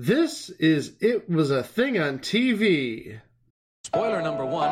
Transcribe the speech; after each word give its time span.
This 0.00 0.48
is 0.48 0.92
It 1.00 1.28
Was 1.28 1.50
a 1.50 1.60
Thing 1.60 1.98
on 1.98 2.20
TV. 2.20 3.18
Spoiler 3.82 4.22
number 4.22 4.46
one 4.46 4.70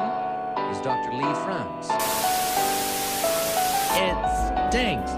is 0.70 0.80
Dr. 0.82 1.12
Lee 1.14 1.34
frowns. 1.42 1.88
It 3.98 4.14
stinks. 4.70 5.10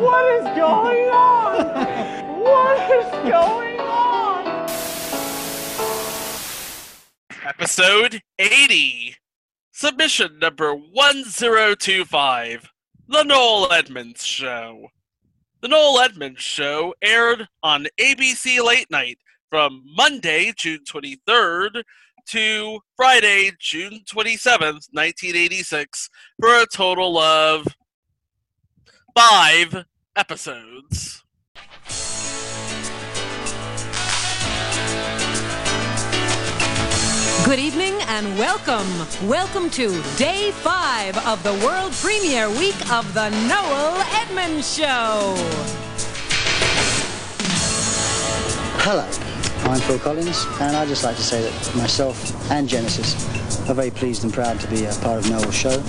What 0.00 0.32
is 0.32 0.44
going 0.56 1.08
on? 1.08 2.40
what 2.40 2.78
is 2.88 3.10
going 3.28 3.80
on? 3.80 4.46
Episode 7.44 8.22
80. 8.38 9.16
Submission 9.72 10.38
number 10.38 10.72
1025. 10.72 12.70
The 13.08 13.24
Noel 13.24 13.72
Edmonds 13.72 14.24
Show. 14.24 14.86
The 15.62 15.68
Noel 15.68 16.00
Edmonds 16.00 16.42
Show 16.42 16.92
aired 17.00 17.46
on 17.62 17.86
ABC 18.00 18.60
Late 18.66 18.90
Night 18.90 19.18
from 19.48 19.84
Monday, 19.96 20.52
June 20.56 20.80
23rd 20.92 21.84
to 22.30 22.80
Friday, 22.96 23.52
June 23.60 24.00
27th, 24.12 24.88
1986, 24.90 26.10
for 26.40 26.48
a 26.48 26.66
total 26.66 27.16
of 27.16 27.64
five 29.16 29.84
episodes. 30.16 31.21
Good 37.52 37.60
evening 37.60 37.92
and 38.08 38.38
welcome. 38.38 39.28
Welcome 39.28 39.68
to 39.72 40.02
day 40.16 40.52
five 40.52 41.14
of 41.26 41.42
the 41.42 41.52
world 41.62 41.92
premiere 41.92 42.48
week 42.48 42.90
of 42.90 43.12
The 43.12 43.28
Noel 43.28 44.00
Edmonds 44.22 44.74
Show. 44.74 45.34
Hello, 48.78 49.06
I'm 49.64 49.80
Phil 49.80 49.98
Collins, 49.98 50.44
and 50.60 50.76
I'd 50.76 50.88
just 50.88 51.04
like 51.04 51.16
to 51.16 51.22
say 51.22 51.42
that 51.42 51.76
myself 51.76 52.50
and 52.50 52.68
Genesis 52.68 53.14
are 53.68 53.74
very 53.74 53.90
pleased 53.90 54.24
and 54.24 54.32
proud 54.32 54.58
to 54.60 54.68
be 54.68 54.84
a 54.84 54.92
part 54.96 55.18
of 55.18 55.30
Noel's 55.30 55.54
show. 55.54 55.82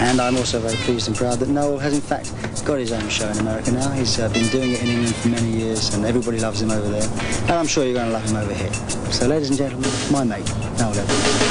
And 0.00 0.20
I'm 0.20 0.36
also 0.36 0.58
very 0.58 0.76
pleased 0.76 1.08
and 1.08 1.16
proud 1.16 1.38
that 1.38 1.48
Noel 1.48 1.78
has, 1.78 1.94
in 1.94 2.00
fact, 2.00 2.32
got 2.64 2.78
his 2.78 2.92
own 2.92 3.08
show 3.08 3.28
in 3.28 3.38
America 3.38 3.72
now. 3.72 3.90
He's 3.90 4.18
uh, 4.18 4.28
been 4.30 4.48
doing 4.48 4.72
it 4.72 4.82
in 4.82 4.88
England 4.88 5.14
for 5.16 5.28
many 5.28 5.50
years, 5.50 5.94
and 5.94 6.04
everybody 6.04 6.40
loves 6.40 6.62
him 6.62 6.70
over 6.70 6.88
there. 6.88 7.08
And 7.42 7.52
I'm 7.52 7.66
sure 7.66 7.84
you're 7.84 7.94
going 7.94 8.06
to 8.06 8.12
love 8.12 8.24
him 8.24 8.36
over 8.36 8.54
here. 8.54 8.72
So, 9.12 9.26
ladies 9.26 9.50
and 9.50 9.58
gentlemen, 9.58 9.90
my 10.10 10.24
mate, 10.24 10.48
Noel 10.78 10.98
Edmonds. 10.98 11.43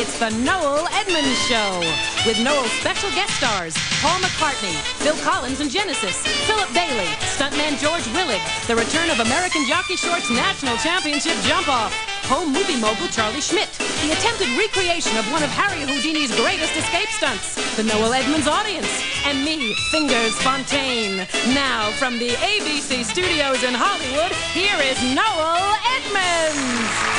It's 0.00 0.18
The 0.18 0.30
Noel 0.48 0.88
Edmonds 0.96 1.36
Show 1.44 1.76
with 2.24 2.40
Noel's 2.40 2.72
special 2.80 3.10
guest 3.12 3.36
stars 3.36 3.76
Paul 4.00 4.16
McCartney, 4.24 4.72
Phil 5.04 5.16
Collins 5.20 5.60
and 5.60 5.68
Genesis, 5.68 6.16
Philip 6.48 6.72
Bailey, 6.72 7.04
stuntman 7.36 7.76
George 7.76 8.08
Willig, 8.16 8.40
the 8.64 8.76
return 8.76 9.10
of 9.12 9.20
American 9.20 9.60
Jockey 9.68 9.96
Shorts 10.00 10.30
National 10.30 10.78
Championship 10.78 11.36
jump 11.44 11.68
off, 11.68 11.92
home 12.24 12.48
movie 12.48 12.80
mogul 12.80 13.08
Charlie 13.12 13.44
Schmidt, 13.44 13.68
the 14.00 14.16
attempted 14.16 14.48
recreation 14.56 15.12
of 15.20 15.28
one 15.32 15.44
of 15.44 15.52
Harry 15.52 15.84
Houdini's 15.84 16.32
greatest 16.32 16.72
escape 16.80 17.12
stunts, 17.12 17.60
the 17.76 17.84
Noel 17.84 18.14
Edmonds 18.14 18.48
audience, 18.48 18.88
and 19.28 19.44
me, 19.44 19.76
Fingers 19.92 20.32
Fontaine. 20.40 21.28
Now, 21.52 21.92
from 22.00 22.18
the 22.18 22.30
ABC 22.40 23.04
studios 23.04 23.60
in 23.68 23.76
Hollywood, 23.76 24.32
here 24.56 24.80
is 24.80 24.96
Noel 25.12 25.76
Edmonds. 26.00 27.09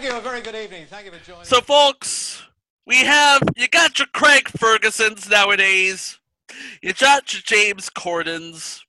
Thank 0.00 0.14
you. 0.14 0.18
A 0.18 0.22
very 0.22 0.40
good 0.40 0.54
evening. 0.54 0.86
Thank 0.88 1.04
you 1.04 1.12
for 1.12 1.22
joining. 1.22 1.44
So, 1.44 1.60
folks, 1.60 2.42
we 2.86 3.04
have 3.04 3.42
you 3.54 3.68
got 3.68 3.98
your 3.98 4.08
Craig 4.14 4.44
Fergusons 4.44 5.30
nowadays, 5.30 6.18
you 6.80 6.94
got 6.94 7.34
your 7.34 7.42
James 7.44 7.90
Cordens, 7.90 8.80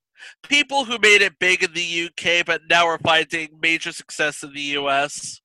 people 0.48 0.86
who 0.86 0.98
made 1.00 1.22
it 1.22 1.38
big 1.38 1.64
in 1.64 1.74
the 1.74 2.06
UK 2.06 2.46
but 2.46 2.62
now 2.70 2.88
are 2.88 2.98
finding 2.98 3.50
major 3.62 3.92
success 3.92 4.42
in 4.42 4.54
the 4.54 4.62
US. 4.80 5.42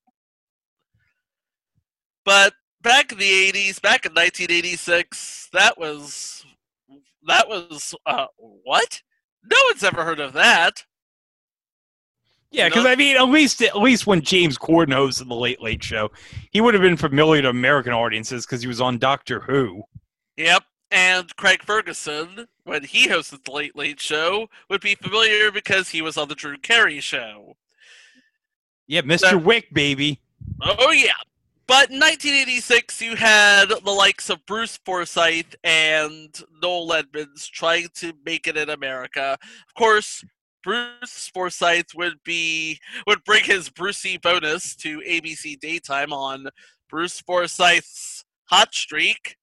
But 2.25 2.53
back 2.83 3.10
in 3.10 3.19
the 3.19 3.25
'80s, 3.25 3.83
back 3.83 4.06
in 4.06 4.12
1986, 4.12 5.48
that 5.53 5.77
was 5.77 6.47
that 7.27 7.48
was 7.48 7.93
uh, 8.06 8.27
what? 8.37 9.03
No 9.43 9.56
one's 9.69 9.83
ever 9.83 10.04
heard 10.04 10.21
of 10.21 10.33
that. 10.34 10.84
Yeah, 12.56 12.69
because 12.71 12.87
I 12.87 12.97
mean, 12.97 13.17
at 13.17 13.28
least 13.28 13.61
at 13.61 13.78
least 13.78 14.06
when 14.06 14.22
James 14.22 14.56
Corden 14.56 14.89
hosted 14.89 15.28
the 15.28 15.34
Late 15.34 15.61
Late 15.61 15.84
Show, 15.84 16.11
he 16.50 16.62
would 16.62 16.72
have 16.72 16.83
been 16.83 16.97
familiar 16.97 17.43
to 17.43 17.50
American 17.50 17.93
audiences 17.93 18.47
because 18.47 18.62
he 18.62 18.67
was 18.67 18.81
on 18.81 18.97
Doctor 18.97 19.41
Who. 19.41 19.83
Yep. 20.39 20.62
And 20.91 21.37
Craig 21.37 21.62
Ferguson, 21.62 22.47
when 22.65 22.84
he 22.84 23.09
hosted 23.09 23.45
the 23.45 23.53
Late 23.53 23.77
Late 23.77 24.00
Show, 24.00 24.49
would 24.71 24.81
be 24.81 24.95
familiar 24.95 25.53
because 25.53 25.91
he 25.91 26.00
was 26.00 26.16
on 26.16 26.28
the 26.28 26.34
Drew 26.34 26.56
Carey 26.56 27.00
Show. 27.00 27.56
Yeah, 28.87 29.03
Mr. 29.03 29.33
That- 29.33 29.45
Wick, 29.45 29.66
baby. 29.75 30.22
Oh, 30.62 30.93
yeah. 30.93 31.12
But 31.66 31.91
in 31.91 31.99
1986, 31.99 33.03
you 33.03 33.16
had 33.16 33.66
the 33.66 33.91
likes 33.91 34.31
of 34.31 34.47
Bruce 34.47 34.78
Forsyth 34.87 35.56
and 35.65 36.41
Noel 36.62 36.93
Edmonds 36.93 37.49
trying 37.49 37.89
to 37.97 38.12
make 38.25 38.47
it 38.47 38.56
in 38.56 38.71
America. 38.71 39.37
Of 39.43 39.75
course, 39.75 40.25
Bruce 40.71 41.31
Forsyth 41.32 41.94
would 41.94 42.15
be 42.25 42.81
would 43.06 43.22
bring 43.22 43.44
his 43.44 43.69
Brucey 43.71 44.19
bonus 44.19 44.75
to 44.77 44.99
ABC 44.99 45.56
daytime 45.60 46.12
on 46.12 46.49
Bruce 46.91 47.21
Forsyth's 47.21 48.25
Hot 48.47 48.75
Streak. 48.75 49.37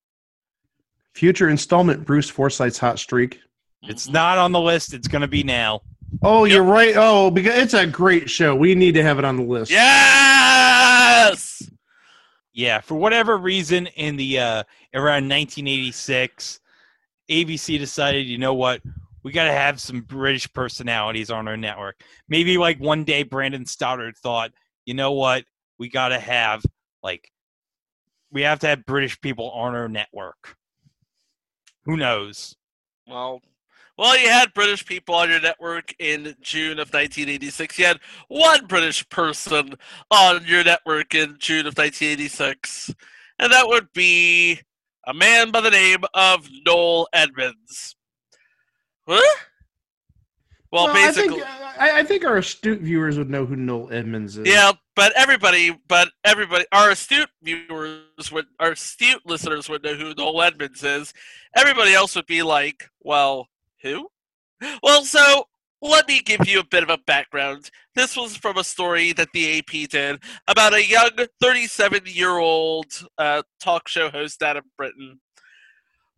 Future 1.14 1.48
installment 1.48 2.04
Bruce 2.04 2.28
Forsyth's 2.28 2.76
Hot 2.78 2.98
Streak. 2.98 3.40
It's 3.84 4.06
not 4.06 4.36
on 4.36 4.52
the 4.52 4.60
list. 4.60 4.92
It's 4.92 5.08
going 5.08 5.22
to 5.22 5.28
be 5.28 5.42
now. 5.42 5.80
Oh, 6.22 6.44
Yep. 6.44 6.52
you're 6.54 6.62
right. 6.62 6.92
Oh, 6.94 7.30
because 7.30 7.54
it's 7.56 7.72
a 7.74 7.86
great 7.86 8.28
show. 8.28 8.54
We 8.54 8.74
need 8.74 8.92
to 8.92 9.02
have 9.02 9.18
it 9.18 9.24
on 9.24 9.36
the 9.36 9.42
list. 9.44 9.70
Yes. 9.70 11.62
Yeah, 12.52 12.80
for 12.82 12.96
whatever 12.96 13.38
reason, 13.38 13.86
in 13.86 14.16
the 14.16 14.38
uh, 14.40 14.62
around 14.94 15.26
1986, 15.28 16.60
ABC 17.30 17.78
decided, 17.78 18.26
you 18.26 18.36
know 18.38 18.52
what, 18.54 18.82
we 19.24 19.32
got 19.32 19.44
to 19.44 19.52
have 19.52 19.80
some 19.80 20.02
British 20.02 20.52
personalities 20.52 21.30
on 21.30 21.48
our 21.48 21.56
network. 21.56 21.98
Maybe 22.28 22.58
like 22.58 22.78
one 22.78 23.04
day, 23.04 23.22
Brandon 23.22 23.64
Stoddard 23.64 24.16
thought, 24.18 24.52
you 24.84 24.92
know 24.92 25.12
what, 25.12 25.44
we 25.78 25.88
got 25.88 26.08
to 26.08 26.18
have 26.18 26.62
like 27.02 27.30
we 28.30 28.42
have 28.42 28.58
to 28.60 28.66
have 28.66 28.84
British 28.84 29.20
people 29.20 29.50
on 29.50 29.74
our 29.74 29.88
network. 29.88 30.56
Who 31.86 31.96
knows? 31.96 32.54
Well, 33.06 33.40
well, 33.96 34.18
you 34.18 34.28
had 34.28 34.52
British 34.54 34.84
people 34.84 35.14
on 35.14 35.30
your 35.30 35.40
network 35.40 35.94
in 35.98 36.34
June 36.40 36.78
of 36.78 36.88
1986. 36.88 37.78
You 37.78 37.86
had 37.86 38.00
one 38.28 38.66
British 38.66 39.08
person 39.08 39.74
on 40.10 40.44
your 40.46 40.64
network 40.64 41.14
in 41.14 41.36
June 41.38 41.66
of 41.66 41.78
1986, 41.78 42.92
and 43.38 43.52
that 43.52 43.68
would 43.68 43.92
be 43.92 44.60
a 45.06 45.14
man 45.14 45.50
by 45.50 45.60
the 45.60 45.70
name 45.70 46.02
of 46.14 46.48
Noel 46.66 47.06
Edmonds. 47.12 47.94
Huh? 49.06 49.36
Well, 50.72 50.86
Well, 50.86 50.94
basically, 50.94 51.42
I 51.42 51.46
think, 51.46 51.80
I, 51.80 51.98
I 52.00 52.02
think 52.02 52.24
our 52.24 52.36
astute 52.38 52.80
viewers 52.80 53.16
would 53.16 53.30
know 53.30 53.46
who 53.46 53.54
Noel 53.54 53.92
Edmonds 53.92 54.36
is. 54.36 54.48
yeah, 54.48 54.72
but 54.96 55.12
everybody, 55.14 55.78
but 55.88 56.08
everybody, 56.24 56.64
our 56.72 56.90
astute 56.90 57.30
viewers 57.42 58.32
would, 58.32 58.46
our 58.58 58.72
astute 58.72 59.22
listeners 59.24 59.68
would 59.68 59.84
know 59.84 59.94
who 59.94 60.14
Noel 60.14 60.42
Edmonds 60.42 60.82
is. 60.82 61.12
Everybody 61.56 61.94
else 61.94 62.16
would 62.16 62.26
be 62.26 62.42
like, 62.42 62.90
well, 63.02 63.48
who? 63.82 64.08
Well, 64.82 65.04
so 65.04 65.46
let 65.80 66.08
me 66.08 66.20
give 66.20 66.48
you 66.48 66.58
a 66.58 66.64
bit 66.64 66.82
of 66.82 66.90
a 66.90 66.98
background. 67.06 67.70
This 67.94 68.16
was 68.16 68.36
from 68.36 68.56
a 68.56 68.64
story 68.64 69.12
that 69.12 69.28
the 69.32 69.58
AP 69.58 69.88
did 69.90 70.20
about 70.48 70.74
a 70.74 70.84
young 70.84 71.10
37 71.40 72.02
year 72.06 72.38
old 72.38 72.86
uh, 73.18 73.42
talk 73.60 73.86
show 73.86 74.10
host 74.10 74.42
out 74.42 74.56
of 74.56 74.64
Britain. 74.76 75.20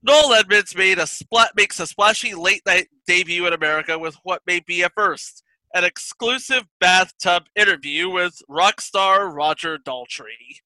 Noel 0.03 0.35
Edmonds 0.35 0.77
made 0.77 0.99
a 0.99 1.07
splat 1.07 1.53
makes 1.57 1.81
a 1.81 1.87
splashy 1.87 2.35
late 2.35 2.63
night 2.67 2.89
debut 3.07 3.47
in 3.47 3.53
America 3.53 3.99
with 3.99 4.17
what 4.23 4.43
may 4.47 4.61
be 4.61 4.83
a 4.83 4.91
first 4.91 5.43
an 5.75 5.85
exclusive 5.85 6.65
bathtub 6.81 7.45
interview 7.55 8.09
with 8.09 8.41
rock 8.49 8.81
star 8.81 9.29
Roger 9.29 9.77
Daltrey. 9.77 10.61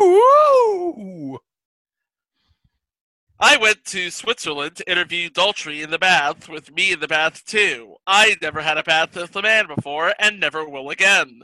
Ooh! 0.00 1.38
I 3.38 3.58
went 3.58 3.84
to 3.86 4.10
Switzerland 4.10 4.76
to 4.76 4.90
interview 4.90 5.28
Daltrey 5.28 5.82
in 5.82 5.90
the 5.90 5.98
bath 5.98 6.48
with 6.48 6.72
me 6.72 6.92
in 6.92 7.00
the 7.00 7.08
bath 7.08 7.44
too. 7.44 7.96
I 8.06 8.36
never 8.40 8.62
had 8.62 8.78
a 8.78 8.82
bath 8.82 9.14
with 9.14 9.36
a 9.36 9.42
man 9.42 9.66
before 9.66 10.14
and 10.18 10.40
never 10.40 10.66
will 10.66 10.88
again. 10.88 11.42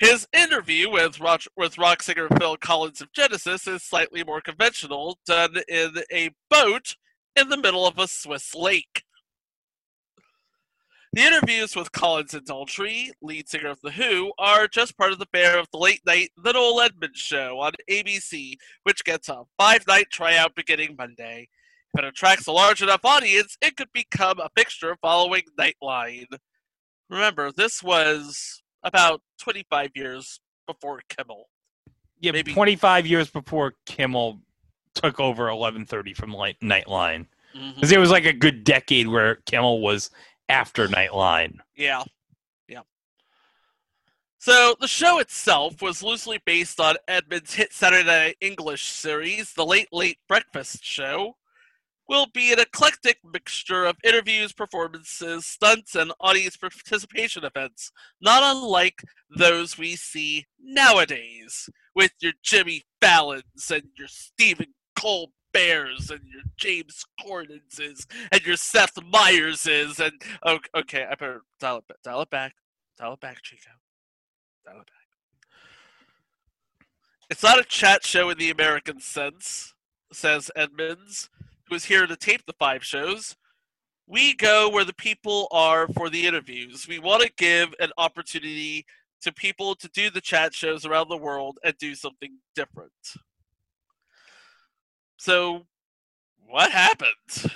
His 0.00 0.26
interview 0.32 0.88
with 0.90 1.20
rock, 1.20 1.42
with 1.58 1.76
rock 1.76 2.02
singer 2.02 2.26
Phil 2.38 2.56
Collins 2.56 3.02
of 3.02 3.12
Genesis 3.12 3.66
is 3.66 3.82
slightly 3.82 4.24
more 4.24 4.40
conventional, 4.40 5.18
done 5.26 5.56
in 5.68 5.92
a 6.10 6.30
boat 6.48 6.96
in 7.36 7.50
the 7.50 7.58
middle 7.58 7.86
of 7.86 7.98
a 7.98 8.08
Swiss 8.08 8.54
lake. 8.54 9.04
The 11.12 11.20
interviews 11.20 11.76
with 11.76 11.92
Collins 11.92 12.32
and 12.32 12.46
Daltrey, 12.46 13.10
lead 13.20 13.50
singer 13.50 13.68
of 13.68 13.80
The 13.82 13.90
Who, 13.90 14.32
are 14.38 14.66
just 14.66 14.96
part 14.96 15.12
of 15.12 15.18
the 15.18 15.28
bear 15.34 15.58
of 15.58 15.66
the 15.70 15.78
late 15.78 16.00
night 16.06 16.30
The 16.42 16.52
Noel 16.52 16.80
Edmonds 16.80 17.18
Show 17.20 17.58
on 17.60 17.72
ABC, 17.90 18.54
which 18.84 19.04
gets 19.04 19.28
a 19.28 19.42
five 19.58 19.86
night 19.86 20.06
tryout 20.10 20.54
beginning 20.54 20.96
Monday. 20.96 21.50
If 21.92 22.02
it 22.02 22.08
attracts 22.08 22.46
a 22.46 22.52
large 22.52 22.80
enough 22.80 23.04
audience, 23.04 23.58
it 23.60 23.76
could 23.76 23.92
become 23.92 24.40
a 24.40 24.48
fixture 24.56 24.96
following 25.02 25.42
Nightline. 25.58 26.38
Remember, 27.10 27.52
this 27.52 27.82
was 27.82 28.62
about 28.82 29.22
25 29.38 29.90
years 29.94 30.40
before 30.66 31.00
Kimmel. 31.08 31.48
Yeah, 32.20 32.32
Maybe- 32.32 32.52
25 32.52 33.06
years 33.06 33.30
before 33.30 33.74
Kimmel 33.86 34.40
took 34.94 35.20
over 35.20 35.48
11:30 35.48 36.14
from 36.14 36.32
Light, 36.32 36.56
Nightline. 36.60 37.26
Mm-hmm. 37.54 37.74
Because 37.74 37.92
it 37.92 37.98
was 37.98 38.10
like 38.10 38.26
a 38.26 38.32
good 38.32 38.64
decade 38.64 39.08
where 39.08 39.36
Kimmel 39.46 39.80
was 39.80 40.10
after 40.48 40.86
Nightline. 40.86 41.58
Yeah. 41.76 42.04
Yeah. 42.68 42.82
So 44.38 44.74
the 44.80 44.88
show 44.88 45.18
itself 45.18 45.82
was 45.82 46.02
loosely 46.02 46.38
based 46.44 46.80
on 46.80 46.96
Edmonds' 47.08 47.54
hit 47.54 47.72
Saturday 47.72 48.04
Night 48.04 48.36
English 48.40 48.84
series, 48.84 49.52
The 49.54 49.64
Late 49.66 49.88
Late 49.92 50.18
Breakfast 50.28 50.84
Show. 50.84 51.36
Will 52.10 52.26
be 52.34 52.52
an 52.52 52.58
eclectic 52.58 53.18
mixture 53.24 53.84
of 53.84 53.96
interviews, 54.02 54.52
performances, 54.52 55.46
stunts, 55.46 55.94
and 55.94 56.12
audience 56.18 56.56
participation 56.56 57.44
events, 57.44 57.92
not 58.20 58.42
unlike 58.42 59.04
those 59.34 59.78
we 59.78 59.94
see 59.94 60.46
nowadays 60.60 61.70
with 61.94 62.10
your 62.20 62.32
Jimmy 62.42 62.82
Fallons 63.00 63.70
and 63.70 63.84
your 63.96 64.08
Stephen 64.08 64.74
Colbert's 64.96 66.10
and 66.10 66.20
your 66.24 66.42
James 66.56 67.04
Corden's 67.22 67.78
and 67.78 68.44
your 68.44 68.56
Seth 68.56 68.98
Meyer's 69.04 69.64
and 69.68 70.20
okay, 70.74 71.04
I 71.08 71.14
better 71.14 71.42
dial 71.60 71.78
it, 71.78 71.84
dial 72.02 72.22
it 72.22 72.30
back, 72.30 72.54
dial 72.98 73.12
it 73.12 73.20
back, 73.20 73.40
Chico, 73.42 73.70
dial 74.66 74.80
it 74.80 74.86
back. 74.86 74.96
It's 77.30 77.44
not 77.44 77.60
a 77.60 77.64
chat 77.64 78.04
show 78.04 78.30
in 78.30 78.38
the 78.38 78.50
American 78.50 78.98
sense, 78.98 79.74
says 80.12 80.50
Edmonds, 80.56 81.30
who 81.70 81.76
is 81.76 81.84
here 81.84 82.06
to 82.06 82.16
tape 82.16 82.44
the 82.46 82.52
five 82.58 82.84
shows. 82.84 83.36
We 84.06 84.34
go 84.34 84.68
where 84.68 84.84
the 84.84 84.94
people 84.94 85.46
are 85.52 85.86
for 85.88 86.10
the 86.10 86.26
interviews. 86.26 86.86
We 86.88 86.98
want 86.98 87.22
to 87.22 87.30
give 87.38 87.72
an 87.78 87.90
opportunity 87.96 88.84
to 89.22 89.32
people 89.32 89.76
to 89.76 89.88
do 89.90 90.10
the 90.10 90.20
chat 90.20 90.52
shows 90.52 90.84
around 90.84 91.08
the 91.08 91.16
world 91.16 91.58
and 91.64 91.76
do 91.78 91.94
something 91.94 92.36
different. 92.56 92.90
So, 95.16 95.66
what 96.48 96.72
happened? 96.72 97.52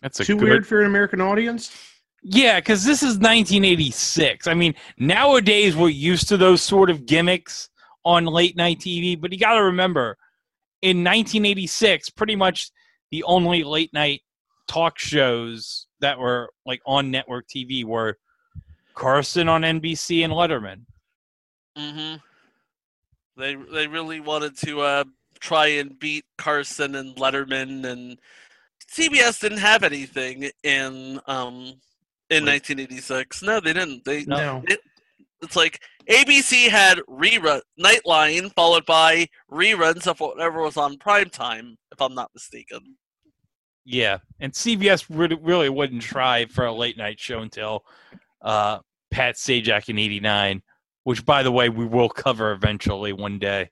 That's 0.00 0.20
a 0.20 0.24
Too 0.24 0.36
good 0.36 0.44
weird 0.44 0.66
for 0.66 0.80
an 0.80 0.86
American 0.86 1.20
audience? 1.20 1.76
Yeah, 2.22 2.60
because 2.60 2.84
this 2.84 3.02
is 3.02 3.18
1986. 3.18 4.46
I 4.46 4.54
mean, 4.54 4.74
nowadays 4.96 5.76
we're 5.76 5.88
used 5.88 6.28
to 6.28 6.38
those 6.38 6.62
sort 6.62 6.88
of 6.88 7.04
gimmicks 7.04 7.68
on 8.04 8.24
late 8.24 8.56
night 8.56 8.78
TV, 8.78 9.20
but 9.20 9.32
you 9.32 9.38
got 9.38 9.54
to 9.54 9.64
remember, 9.64 10.16
in 10.84 10.98
1986, 10.98 12.10
pretty 12.10 12.36
much 12.36 12.70
the 13.10 13.22
only 13.22 13.64
late 13.64 13.90
night 13.94 14.20
talk 14.68 14.98
shows 14.98 15.86
that 16.00 16.18
were 16.18 16.50
like 16.66 16.82
on 16.86 17.10
network 17.10 17.46
TV 17.48 17.86
were 17.86 18.18
Carson 18.92 19.48
on 19.48 19.62
NBC 19.62 20.24
and 20.24 20.32
Letterman. 20.34 20.82
Mm-hmm. 21.78 22.16
They 23.40 23.54
they 23.54 23.86
really 23.86 24.20
wanted 24.20 24.58
to 24.58 24.82
uh, 24.82 25.04
try 25.40 25.68
and 25.68 25.98
beat 25.98 26.26
Carson 26.36 26.96
and 26.96 27.16
Letterman, 27.16 27.86
and 27.86 28.18
CBS 28.86 29.40
didn't 29.40 29.58
have 29.58 29.84
anything 29.84 30.50
in 30.62 31.18
um 31.26 31.80
in 32.28 32.44
1986. 32.44 33.42
No, 33.42 33.58
they 33.58 33.72
didn't. 33.72 34.04
They 34.04 34.26
No. 34.26 34.62
It, 34.68 34.80
it's 35.44 35.56
like 35.56 35.80
ABC 36.08 36.68
had 36.68 36.98
rerun 37.08 37.60
Nightline 37.80 38.52
followed 38.54 38.84
by 38.86 39.28
reruns 39.50 40.06
of 40.06 40.20
whatever 40.20 40.62
was 40.62 40.76
on 40.76 40.98
prime 40.98 41.30
time, 41.30 41.76
if 41.92 42.00
I'm 42.00 42.14
not 42.14 42.30
mistaken. 42.34 42.96
Yeah, 43.84 44.18
and 44.40 44.52
CBS 44.52 45.06
really, 45.10 45.36
really 45.36 45.68
wouldn't 45.68 46.02
try 46.02 46.46
for 46.46 46.64
a 46.64 46.72
late 46.72 46.96
night 46.96 47.20
show 47.20 47.40
until 47.40 47.84
uh, 48.42 48.78
Pat 49.10 49.36
Sajak 49.36 49.88
in 49.88 49.98
'89, 49.98 50.62
which, 51.04 51.24
by 51.24 51.42
the 51.42 51.52
way, 51.52 51.68
we 51.68 51.84
will 51.84 52.08
cover 52.08 52.52
eventually 52.52 53.12
one 53.12 53.38
day. 53.38 53.70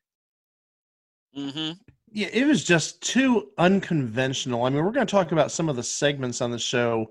Mm-hmm. 1.37 1.73
Yeah, 2.11 2.29
it 2.31 2.47
was 2.47 2.63
just 2.63 3.01
too 3.03 3.51
unconventional. 3.57 4.65
I 4.65 4.69
mean, 4.69 4.85
we're 4.85 4.93
going 4.93 5.07
to 5.07 5.11
talk 5.11 5.33
about 5.33 5.51
some 5.51 5.71
of 5.71 5.77
the 5.77 5.83
segments 5.83 6.43
on 6.43 6.51
the 6.51 6.59
show. 6.59 7.11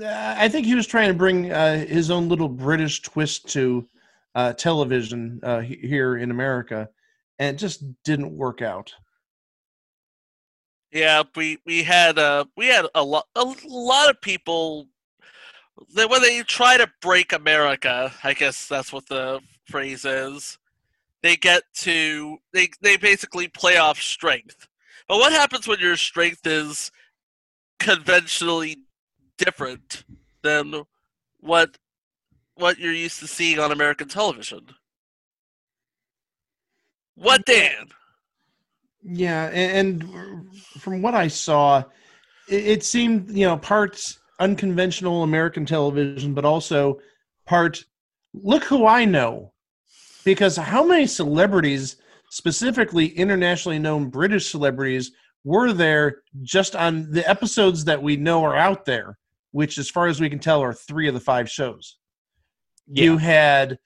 Uh, 0.00 0.34
I 0.36 0.48
think 0.48 0.66
he 0.66 0.74
was 0.74 0.88
trying 0.88 1.08
to 1.08 1.14
bring 1.14 1.52
uh, 1.52 1.84
his 1.84 2.10
own 2.10 2.28
little 2.28 2.48
British 2.48 3.00
twist 3.02 3.48
to 3.50 3.88
uh, 4.34 4.52
television 4.52 5.40
uh, 5.42 5.60
here 5.60 6.16
in 6.16 6.30
America, 6.30 6.88
and 7.38 7.56
it 7.56 7.58
just 7.58 7.82
didn't 8.04 8.36
work 8.36 8.62
out. 8.62 8.92
Yeah, 10.92 11.22
we 11.36 11.58
we 11.64 11.84
had 11.84 12.18
uh 12.18 12.46
we 12.56 12.66
had 12.66 12.86
a 12.94 13.02
lot 13.02 13.26
a 13.36 13.44
lot 13.66 14.10
of 14.10 14.20
people 14.20 14.88
that 15.94 16.10
when 16.10 16.20
they 16.20 16.42
try 16.42 16.76
to 16.76 16.90
break 17.00 17.32
America, 17.32 18.12
I 18.24 18.34
guess 18.34 18.66
that's 18.66 18.92
what 18.92 19.06
the 19.06 19.40
phrase 19.66 20.04
is. 20.04 20.58
They 21.22 21.36
get 21.36 21.62
to 21.76 22.38
they 22.52 22.70
they 22.80 22.96
basically 22.96 23.46
play 23.46 23.76
off 23.76 24.00
strength. 24.00 24.66
But 25.06 25.18
what 25.18 25.32
happens 25.32 25.68
when 25.68 25.78
your 25.80 25.96
strength 25.96 26.46
is 26.46 26.90
conventionally 27.78 28.78
different 29.38 30.04
than 30.42 30.82
what 31.40 31.78
what 32.60 32.78
you're 32.78 32.92
used 32.92 33.18
to 33.20 33.26
seeing 33.26 33.58
on 33.58 33.72
American 33.72 34.08
television? 34.08 34.66
What 37.16 37.44
Dan? 37.44 37.88
Yeah, 39.02 39.46
and, 39.46 40.04
from 40.78 41.02
what 41.02 41.14
I 41.14 41.28
saw, 41.28 41.84
it, 42.48 42.66
it 42.66 42.84
seemed 42.84 43.30
you 43.30 43.46
know 43.46 43.56
parts 43.56 44.18
unconventional 44.38 45.22
American 45.22 45.66
television, 45.66 46.34
but 46.34 46.44
also 46.44 46.98
part 47.46 47.84
look 48.34 48.64
who 48.64 48.86
I 48.86 49.04
know, 49.04 49.52
because 50.24 50.56
how 50.56 50.84
many 50.84 51.06
celebrities, 51.06 51.96
specifically 52.30 53.06
internationally 53.06 53.78
known 53.78 54.08
British 54.08 54.50
celebrities, 54.50 55.12
were 55.44 55.72
there 55.72 56.22
just 56.42 56.76
on 56.76 57.10
the 57.10 57.28
episodes 57.28 57.84
that 57.84 58.02
we 58.02 58.16
know 58.16 58.44
are 58.44 58.56
out 58.56 58.84
there, 58.84 59.18
which, 59.52 59.78
as 59.78 59.90
far 59.90 60.06
as 60.06 60.20
we 60.20 60.30
can 60.30 60.38
tell, 60.38 60.62
are 60.62 60.74
three 60.74 61.08
of 61.08 61.14
the 61.14 61.20
five 61.20 61.50
shows. 61.50 61.96
You 62.92 63.16
had 63.16 63.78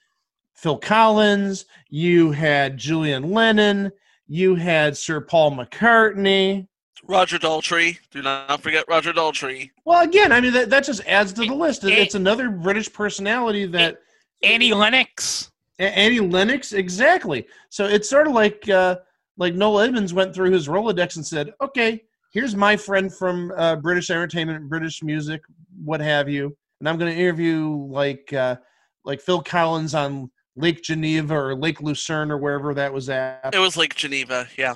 Phil 0.54 0.78
Collins, 0.78 1.66
you 1.90 2.32
had 2.32 2.76
Julian 2.78 3.30
Lennon, 3.30 3.92
you 4.26 4.54
had 4.54 4.96
Sir 4.96 5.20
Paul 5.20 5.52
McCartney. 5.52 6.66
Roger 7.06 7.38
Daltrey. 7.38 7.99
Do 8.11 8.23
not 8.23 8.62
forget 8.62 8.87
Roger 8.88 9.12
Daltrey. 9.12 9.70
Well, 9.84 10.02
again, 10.02 10.32
I 10.32 10.40
mean 10.40 10.54
that, 10.54 10.70
that 10.70 10.84
just 10.84 11.04
adds 11.06 11.32
to 11.34 11.44
the 11.44 11.54
list. 11.54 11.84
It's 11.84 12.14
another 12.14 12.49
British 12.49 12.90
personality 12.90 13.66
that 13.66 13.99
Annie 14.42 14.73
Lennox. 14.73 15.50
A- 15.78 15.99
Annie 15.99 16.20
Lennox, 16.20 16.73
exactly. 16.73 17.46
So 17.68 17.84
it's 17.87 18.08
sort 18.08 18.26
of 18.26 18.32
like 18.32 18.68
uh, 18.70 18.96
like 19.37 19.54
Noel 19.54 19.80
Edmonds 19.80 20.14
went 20.14 20.34
through 20.34 20.52
his 20.52 20.66
Rolodex 20.66 21.16
and 21.16 21.26
said, 21.26 21.52
"Okay, 21.61 22.04
here's 22.32 22.56
my 22.56 22.76
friend 22.76 23.14
from 23.14 23.52
uh, 23.56 23.76
British 23.76 24.08
entertainment, 24.08 24.68
British 24.68 25.02
music, 25.02 25.42
what 25.84 26.00
have 26.00 26.28
you, 26.28 26.56
and 26.80 26.88
I'm 26.88 26.96
going 26.96 27.12
to 27.12 27.20
interview 27.20 27.68
like 27.90 28.32
uh, 28.32 28.56
like 29.04 29.20
Phil 29.20 29.42
Collins 29.42 29.94
on 29.94 30.30
Lake 30.56 30.82
Geneva 30.82 31.34
or 31.34 31.54
Lake 31.54 31.80
Lucerne 31.80 32.30
or 32.30 32.38
wherever 32.38 32.75
that 32.75 32.92
was 32.92 33.08
at." 33.08 33.54
It 33.54 33.58
was 33.58 33.76
like 33.76 33.94
Geneva, 33.94 34.49
yeah. 34.56 34.75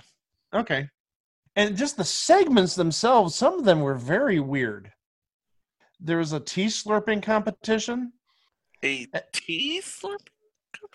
Okay. 0.54 0.88
And 1.56 1.76
just 1.76 1.96
the 1.96 2.04
segments 2.04 2.74
themselves, 2.74 3.34
some 3.34 3.58
of 3.58 3.64
them 3.64 3.80
were 3.80 3.94
very 3.94 4.38
weird. 4.40 4.92
There 6.00 6.18
was 6.18 6.32
a 6.32 6.40
tea 6.40 6.66
slurping 6.66 7.22
competition. 7.22 8.12
A 8.84 9.06
tea 9.32 9.80
slurp? 9.82 10.28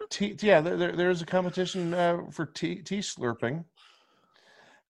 Tea, 0.09 0.37
yeah, 0.41 0.61
there, 0.61 0.77
there, 0.77 0.91
there 0.93 1.09
was 1.09 1.21
a 1.21 1.25
competition 1.25 1.93
uh, 1.93 2.19
for 2.31 2.45
tea, 2.45 2.81
tea 2.81 2.99
slurping. 2.99 3.65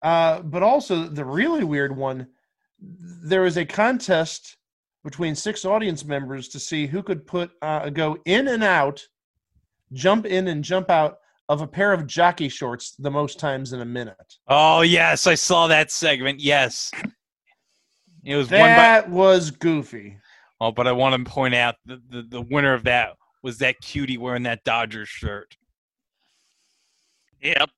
Uh, 0.03 0.43
but 0.43 0.63
also, 0.63 1.05
the 1.05 1.25
really 1.25 1.65
weird 1.65 1.97
one 1.97 2.29
there 2.79 3.43
was 3.43 3.57
a 3.57 3.65
contest 3.65 4.56
between 5.07 5.37
six 5.37 5.65
audience 5.65 6.05
members 6.05 6.49
to 6.49 6.59
see 6.59 6.85
who 6.85 7.01
could 7.01 7.25
put 7.25 7.53
uh, 7.63 7.89
go 7.91 8.19
in 8.25 8.49
and 8.49 8.65
out, 8.65 9.01
jump 9.93 10.27
in 10.27 10.49
and 10.49 10.65
jump 10.65 10.91
out 10.91 11.19
of 11.49 11.61
a 11.61 11.67
pair 11.67 11.93
of 11.93 12.09
jockey 12.09 12.49
shorts 12.49 12.97
the 12.99 13.11
most 13.11 13.39
times 13.39 13.73
in 13.73 13.83
a 13.83 13.85
minute. 13.85 14.35
Oh 14.49 14.81
yes, 14.81 15.29
I 15.29 15.37
saw 15.37 15.69
that 15.69 15.93
segment. 15.93 16.41
Yes, 16.41 16.91
it 18.25 18.35
was 18.35 18.51
won 18.51 18.63
by. 18.63 18.67
That 18.67 19.09
was 19.09 19.53
goofy. 19.53 20.19
Oh, 20.61 20.73
but 20.73 20.89
I 20.89 20.93
want 20.93 21.25
to 21.25 21.31
point 21.31 21.55
out 21.55 21.77
the, 21.87 22.03
the 22.11 22.23
the 22.23 22.43
winner 22.43 22.75
of 22.75 22.83
that 22.83 23.11
was 23.45 23.59
that 23.59 23.81
cutie 23.81 24.19
wearing 24.19 24.43
that 24.43 24.65
Dodgers 24.65 25.09
shirt. 25.09 25.57
Yep. 27.41 27.71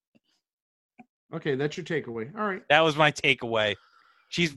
Okay, 1.34 1.56
that's 1.56 1.76
your 1.76 1.84
takeaway. 1.84 2.34
All 2.34 2.46
right. 2.46 2.62
That 2.70 2.80
was 2.80 2.96
my 2.96 3.12
takeaway. 3.12 3.74
She's 4.30 4.56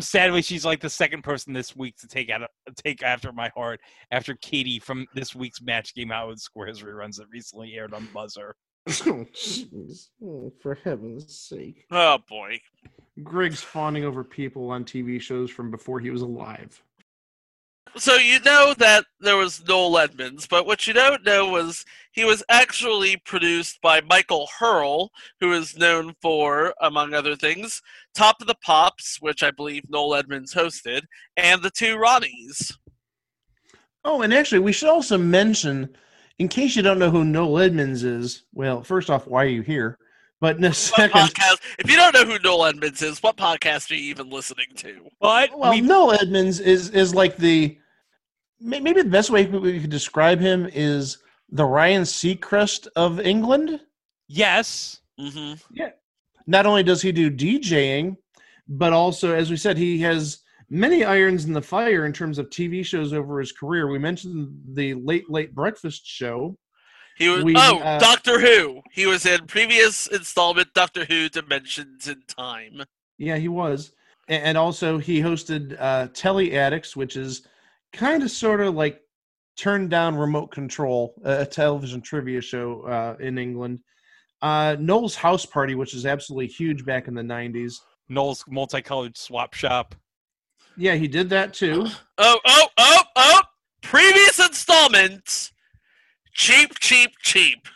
sadly 0.00 0.42
she's 0.42 0.64
like 0.64 0.80
the 0.80 0.90
second 0.90 1.22
person 1.22 1.52
this 1.52 1.76
week 1.76 1.96
to 1.98 2.06
take 2.06 2.30
out 2.30 2.42
take 2.76 3.02
after 3.02 3.32
my 3.32 3.50
heart 3.54 3.80
after 4.10 4.34
Katie 4.36 4.78
from 4.78 5.06
this 5.14 5.34
week's 5.34 5.60
match 5.60 5.94
game 5.94 6.10
out 6.10 6.28
with 6.28 6.38
Square 6.38 6.68
History 6.68 6.92
reruns 6.92 7.16
that 7.16 7.26
recently 7.30 7.74
aired 7.74 7.94
on 7.94 8.08
Buzzr. 8.14 8.52
Oh, 9.06 9.24
jeez. 9.32 10.08
Oh, 10.22 10.52
for 10.60 10.74
heaven's 10.84 11.34
sake. 11.34 11.86
Oh 11.90 12.18
boy. 12.28 12.60
Greg's 13.22 13.62
fawning 13.62 14.04
over 14.04 14.22
people 14.22 14.70
on 14.70 14.84
TV 14.84 15.18
shows 15.20 15.50
from 15.50 15.70
before 15.70 16.00
he 16.00 16.10
was 16.10 16.20
alive. 16.20 16.82
So 17.96 18.16
you 18.16 18.40
know 18.40 18.74
that 18.78 19.04
there 19.20 19.36
was 19.36 19.64
Noel 19.66 19.98
Edmonds, 19.98 20.46
but 20.48 20.66
what 20.66 20.86
you 20.86 20.92
don't 20.92 21.24
know 21.24 21.48
was 21.48 21.84
he 22.12 22.24
was 22.24 22.42
actually 22.48 23.16
produced 23.18 23.80
by 23.80 24.00
Michael 24.00 24.48
Hurll, 24.58 25.10
who 25.40 25.52
is 25.52 25.76
known 25.76 26.14
for, 26.20 26.74
among 26.80 27.14
other 27.14 27.36
things, 27.36 27.82
Top 28.14 28.40
of 28.40 28.46
the 28.46 28.56
Pops, 28.64 29.18
which 29.20 29.42
I 29.42 29.50
believe 29.52 29.84
Noel 29.88 30.16
Edmonds 30.16 30.54
hosted, 30.54 31.02
and 31.36 31.62
The 31.62 31.70
Two 31.70 31.96
Ronnies. 31.96 32.72
Oh, 34.04 34.22
and 34.22 34.34
actually, 34.34 34.58
we 34.58 34.72
should 34.72 34.90
also 34.90 35.16
mention, 35.16 35.96
in 36.38 36.48
case 36.48 36.74
you 36.76 36.82
don't 36.82 36.98
know 36.98 37.10
who 37.10 37.24
Noel 37.24 37.60
Edmonds 37.60 38.02
is, 38.02 38.44
well, 38.52 38.82
first 38.82 39.08
off, 39.08 39.26
why 39.26 39.44
are 39.44 39.48
you 39.48 39.62
here? 39.62 39.98
But 40.40 40.58
in 40.58 40.64
a 40.64 40.74
second, 40.74 41.18
podcast? 41.18 41.60
If 41.78 41.90
you 41.90 41.96
don't 41.96 42.12
know 42.12 42.24
who 42.24 42.38
Noel 42.40 42.66
Edmonds 42.66 43.02
is, 43.02 43.22
what 43.22 43.36
podcast 43.36 43.90
are 43.90 43.94
you 43.94 44.10
even 44.10 44.28
listening 44.28 44.66
to? 44.76 45.08
But 45.20 45.56
well, 45.56 45.70
we, 45.70 45.80
Noel 45.80 46.12
Edmonds 46.12 46.60
is 46.60 46.90
is 46.90 47.14
like 47.14 47.36
the 47.36 47.68
may- 47.68 47.78
maybe 48.60 48.92
the 48.92 49.08
best 49.08 49.30
way 49.30 49.46
we 49.46 49.80
could 49.80 49.90
describe 49.90 50.40
him 50.40 50.68
is 50.72 51.18
the 51.50 51.64
Ryan 51.64 52.02
Seacrest 52.02 52.88
of 52.96 53.20
England. 53.20 53.80
yes, 54.28 55.00
hmm 55.18 55.54
Not 56.46 56.66
only 56.66 56.82
does 56.82 57.00
he 57.00 57.12
do 57.12 57.30
DJing, 57.30 58.16
but 58.68 58.92
also, 58.92 59.34
as 59.34 59.50
we 59.50 59.56
said, 59.56 59.78
he 59.78 59.98
has 60.00 60.42
many 60.70 61.04
irons 61.04 61.44
in 61.44 61.52
the 61.52 61.62
fire 61.62 62.06
in 62.06 62.12
terms 62.12 62.38
of 62.38 62.50
TV 62.50 62.84
shows 62.84 63.12
over 63.12 63.38
his 63.38 63.52
career. 63.52 63.88
We 63.88 63.98
mentioned 63.98 64.48
the 64.72 64.94
Late 64.94 65.30
Late 65.30 65.54
Breakfast 65.54 66.06
Show. 66.06 66.56
He 67.16 67.28
was 67.28 67.44
We, 67.44 67.54
oh 67.56 67.78
uh, 67.78 67.98
Doctor 67.98 68.40
Who. 68.40 68.82
He 68.90 69.06
was 69.06 69.24
in 69.24 69.46
previous 69.46 70.06
installment 70.06 70.74
Doctor 70.74 71.04
Who 71.04 71.28
Dimensions 71.28 72.08
in 72.08 72.22
Time. 72.26 72.82
Yeah, 73.18 73.36
he 73.36 73.48
was, 73.48 73.92
and 74.28 74.58
also 74.58 74.98
he 74.98 75.20
hosted 75.20 75.76
uh, 75.78 76.08
Telly 76.12 76.56
Addicts, 76.56 76.96
which 76.96 77.16
is 77.16 77.46
kind 77.94 78.22
of 78.22 78.30
sort 78.30 78.60
of 78.60 78.74
like 78.74 79.00
turned 79.56 79.90
down 79.90 80.16
remote 80.16 80.50
control, 80.50 81.14
a 81.24 81.46
television 81.46 82.00
trivia 82.00 82.40
show 82.40 82.82
uh, 82.82 83.16
in 83.20 83.38
England. 83.38 83.80
Uh, 84.42 84.76
Noel's 84.78 85.14
House 85.14 85.46
Party, 85.46 85.74
which 85.74 85.94
is 85.94 86.04
absolutely 86.04 86.48
huge 86.48 86.84
back 86.84 87.08
in 87.08 87.14
the 87.14 87.22
'90s. 87.22 87.76
Noel's 88.08 88.44
multicolored 88.48 89.16
swap 89.16 89.54
shop. 89.54 89.94
Yeah, 90.76 90.96
he 90.96 91.08
did 91.08 91.30
that 91.30 91.54
too. 91.54 91.86
Oh 92.18 92.38
oh 92.44 92.66
oh 92.76 93.02
oh! 93.16 93.40
Previous 93.80 94.38
installments. 94.40 95.52
Cheap, 96.32 96.78
cheap, 96.80 97.12
cheap. 97.22 97.68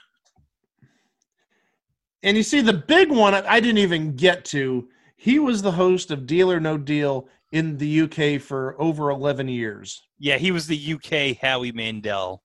And 2.24 2.36
you 2.36 2.42
see, 2.42 2.60
the 2.60 2.72
big 2.72 3.10
one 3.10 3.34
I 3.34 3.60
didn't 3.60 3.78
even 3.78 4.16
get 4.16 4.44
to. 4.46 4.88
He 5.16 5.38
was 5.38 5.62
the 5.62 5.72
host 5.72 6.10
of 6.10 6.26
Deal 6.26 6.50
or 6.50 6.60
No 6.60 6.76
Deal 6.76 7.28
in 7.52 7.76
the 7.78 8.02
UK 8.02 8.40
for 8.40 8.76
over 8.80 9.10
11 9.10 9.48
years. 9.48 10.02
Yeah, 10.18 10.36
he 10.36 10.50
was 10.50 10.66
the 10.66 10.94
UK 10.94 11.36
Howie 11.40 11.72
Mandel. 11.72 12.42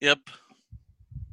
Yep. 0.00 0.18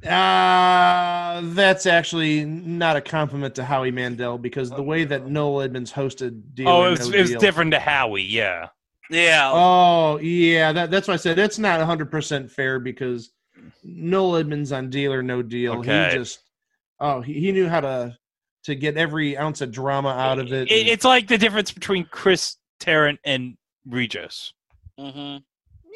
Uh, 0.06 1.42
that's 1.56 1.86
actually 1.86 2.46
not 2.46 2.96
a 2.96 3.02
compliment 3.02 3.56
to 3.56 3.64
Howie 3.64 3.92
Mandel 3.92 4.38
because 4.38 4.70
the 4.70 4.84
way 4.84 5.04
that 5.06 5.28
Noel 5.28 5.62
Edmonds 5.62 5.92
hosted 5.92 6.42
Deal 6.54 6.68
Oh, 6.70 6.84
it 6.86 6.90
was, 6.92 7.10
No 7.10 7.16
it 7.18 7.22
was 7.22 7.30
Deal- 7.32 7.40
different 7.40 7.72
to 7.72 7.80
Howie. 7.80 8.22
Yeah. 8.24 8.68
Yeah. 9.10 9.50
Oh, 9.54 10.20
yeah, 10.20 10.72
that, 10.74 10.92
that's 10.92 11.08
why 11.08 11.14
I 11.16 11.18
said 11.18 11.40
it's 11.40 11.58
not 11.58 11.80
100% 11.80 12.52
fair 12.52 12.80
because 12.80 13.32
Noel 13.84 14.38
Edmonds 14.38 14.72
on 14.72 14.90
Deal 14.90 15.14
or 15.14 15.24
No 15.24 15.42
Deal, 15.42 15.76
Okay. 15.80 16.10
he 16.12 16.18
just, 16.18 16.40
oh, 17.00 17.22
he, 17.22 17.34
he 17.40 17.52
knew 17.52 17.68
how 17.68 17.82
to 17.82 18.18
to 18.66 18.76
get 18.76 18.98
every 18.98 19.38
ounce 19.38 19.62
of 19.62 19.72
drama 19.72 20.10
out 20.10 20.40
of 20.40 20.52
it. 20.52 20.70
It- 20.70 20.88
it's 20.88 21.06
like 21.06 21.28
the 21.28 21.38
difference 21.38 21.72
between 21.72 22.06
Chris 22.12 22.58
Tarrant 22.80 23.20
and 23.24 23.58
Regis. 23.86 24.54
hmm 25.00 25.38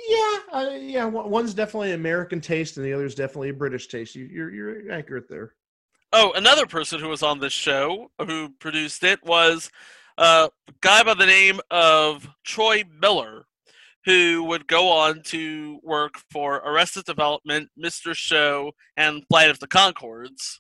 Yeah, 0.07 0.37
uh, 0.51 0.69
yeah. 0.79 1.05
One's 1.05 1.53
definitely 1.53 1.93
American 1.93 2.41
taste, 2.41 2.77
and 2.77 2.85
the 2.85 2.93
other's 2.93 3.15
definitely 3.15 3.49
a 3.49 3.53
British 3.53 3.87
taste. 3.87 4.15
You, 4.15 4.25
you're 4.25 4.51
you're 4.51 4.91
accurate 4.91 5.29
there. 5.29 5.53
Oh, 6.13 6.33
another 6.33 6.65
person 6.65 6.99
who 6.99 7.07
was 7.07 7.23
on 7.23 7.39
this 7.39 7.53
show 7.53 8.11
who 8.19 8.49
produced 8.59 9.03
it 9.03 9.23
was 9.23 9.71
a 10.17 10.49
guy 10.81 11.03
by 11.03 11.13
the 11.13 11.25
name 11.25 11.61
of 11.71 12.27
Troy 12.43 12.83
Miller, 12.99 13.45
who 14.05 14.43
would 14.43 14.67
go 14.67 14.89
on 14.89 15.21
to 15.23 15.79
work 15.83 16.15
for 16.29 16.57
Arrested 16.57 17.05
Development, 17.05 17.69
Mr. 17.81 18.13
Show, 18.13 18.73
and 18.97 19.23
Flight 19.29 19.49
of 19.49 19.59
the 19.59 19.67
Conchords. 19.67 20.59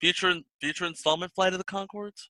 Future 0.00 0.34
future 0.60 0.86
installment 0.86 1.32
Flight 1.34 1.52
of 1.52 1.58
the 1.58 1.64
Conchords? 1.64 2.28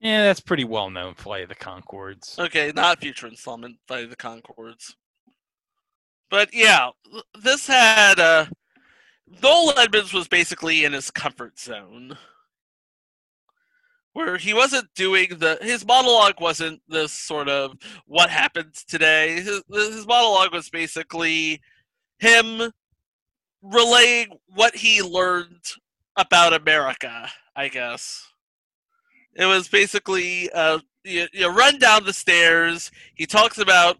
Yeah, 0.00 0.22
that's 0.22 0.40
pretty 0.40 0.64
well 0.64 0.88
known. 0.88 1.14
Flight 1.14 1.42
of 1.42 1.48
the 1.50 1.54
Conchords. 1.54 2.38
Okay, 2.38 2.72
not 2.74 3.00
future 3.00 3.26
installment 3.26 3.76
Flight 3.86 4.04
of 4.04 4.10
the 4.10 4.16
Conchords. 4.16 4.94
But 6.30 6.54
yeah, 6.54 6.90
this 7.42 7.66
had 7.66 8.18
uh 8.18 8.46
Noel 9.42 9.78
Edmonds 9.78 10.12
was 10.12 10.26
basically 10.26 10.84
in 10.84 10.92
his 10.92 11.10
comfort 11.10 11.58
zone. 11.58 12.16
Where 14.12 14.38
he 14.38 14.54
wasn't 14.54 14.92
doing 14.94 15.28
the 15.38 15.58
his 15.60 15.86
monologue 15.86 16.40
wasn't 16.40 16.80
this 16.88 17.12
sort 17.12 17.48
of 17.48 17.76
what 18.06 18.30
happens 18.30 18.84
today. 18.84 19.34
His, 19.40 19.62
his 19.70 20.06
monologue 20.06 20.52
was 20.52 20.70
basically 20.70 21.60
him 22.18 22.72
relaying 23.62 24.28
what 24.46 24.74
he 24.74 25.02
learned 25.02 25.64
about 26.16 26.54
America, 26.54 27.28
I 27.54 27.68
guess. 27.68 28.29
It 29.36 29.46
was 29.46 29.68
basically 29.68 30.50
uh, 30.50 30.80
you, 31.04 31.26
you 31.32 31.48
run 31.48 31.78
down 31.78 32.04
the 32.04 32.12
stairs. 32.12 32.90
He 33.14 33.26
talks 33.26 33.58
about 33.58 33.98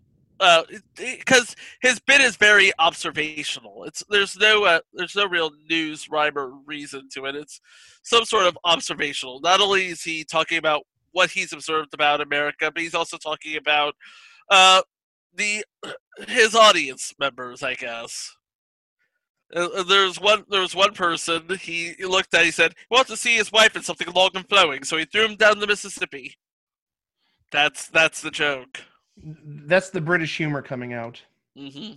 because 0.97 1.55
his 1.83 1.99
bit 2.01 2.21
is 2.21 2.37
very 2.37 2.73
observational. 2.79 3.85
It's 3.85 4.03
there's 4.09 4.37
no 4.39 4.65
uh, 4.65 4.81
there's 4.95 5.17
no 5.17 5.27
real 5.27 5.51
news 5.69 6.09
rhyme 6.09 6.37
or 6.37 6.53
reason 6.67 7.09
to 7.15 7.27
it. 7.27 7.37
It's 7.37 7.61
some 8.03 8.25
sort 8.25 8.47
of 8.47 8.57
observational. 8.65 9.41
Not 9.41 9.61
only 9.61 9.89
is 9.89 10.03
he 10.03 10.25
talking 10.25 10.59
about 10.59 10.83
what 11.13 11.31
he's 11.31 11.53
observed 11.53 11.93
about 11.93 12.21
America, 12.21 12.71
but 12.73 12.83
he's 12.83 12.95
also 12.95 13.19
talking 13.19 13.57
about 13.57 13.95
uh, 14.51 14.83
the 15.35 15.65
his 16.29 16.55
audience 16.55 17.13
members, 17.19 17.63
I 17.63 17.75
guess. 17.75 18.35
Uh, 19.54 19.69
uh, 19.76 19.83
there's 19.83 20.21
one. 20.21 20.45
There 20.49 20.61
was 20.61 20.75
one 20.75 20.95
person 20.95 21.45
he 21.61 21.95
he 21.99 22.04
looked 22.04 22.35
at. 22.35 22.45
He 22.45 22.50
said 22.50 22.75
he 22.76 22.95
wants 22.95 23.11
to 23.11 23.16
see 23.16 23.37
his 23.37 23.50
wife 23.50 23.75
in 23.75 23.83
something 23.83 24.12
long 24.12 24.30
and 24.35 24.49
flowing, 24.49 24.85
so 24.85 24.97
he 24.97 25.04
threw 25.04 25.25
him 25.25 25.37
down 25.37 25.59
the 25.59 25.66
Mississippi. 25.66 26.37
That's 27.50 27.88
that's 27.88 28.21
the 28.21 28.30
joke. 28.30 28.80
That's 29.16 29.90
the 29.90 30.00
British 30.00 30.37
humor 30.37 30.62
coming 30.62 30.92
out. 30.92 31.21
Mm-hmm. 31.59 31.95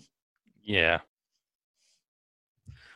Yeah. 0.63 0.99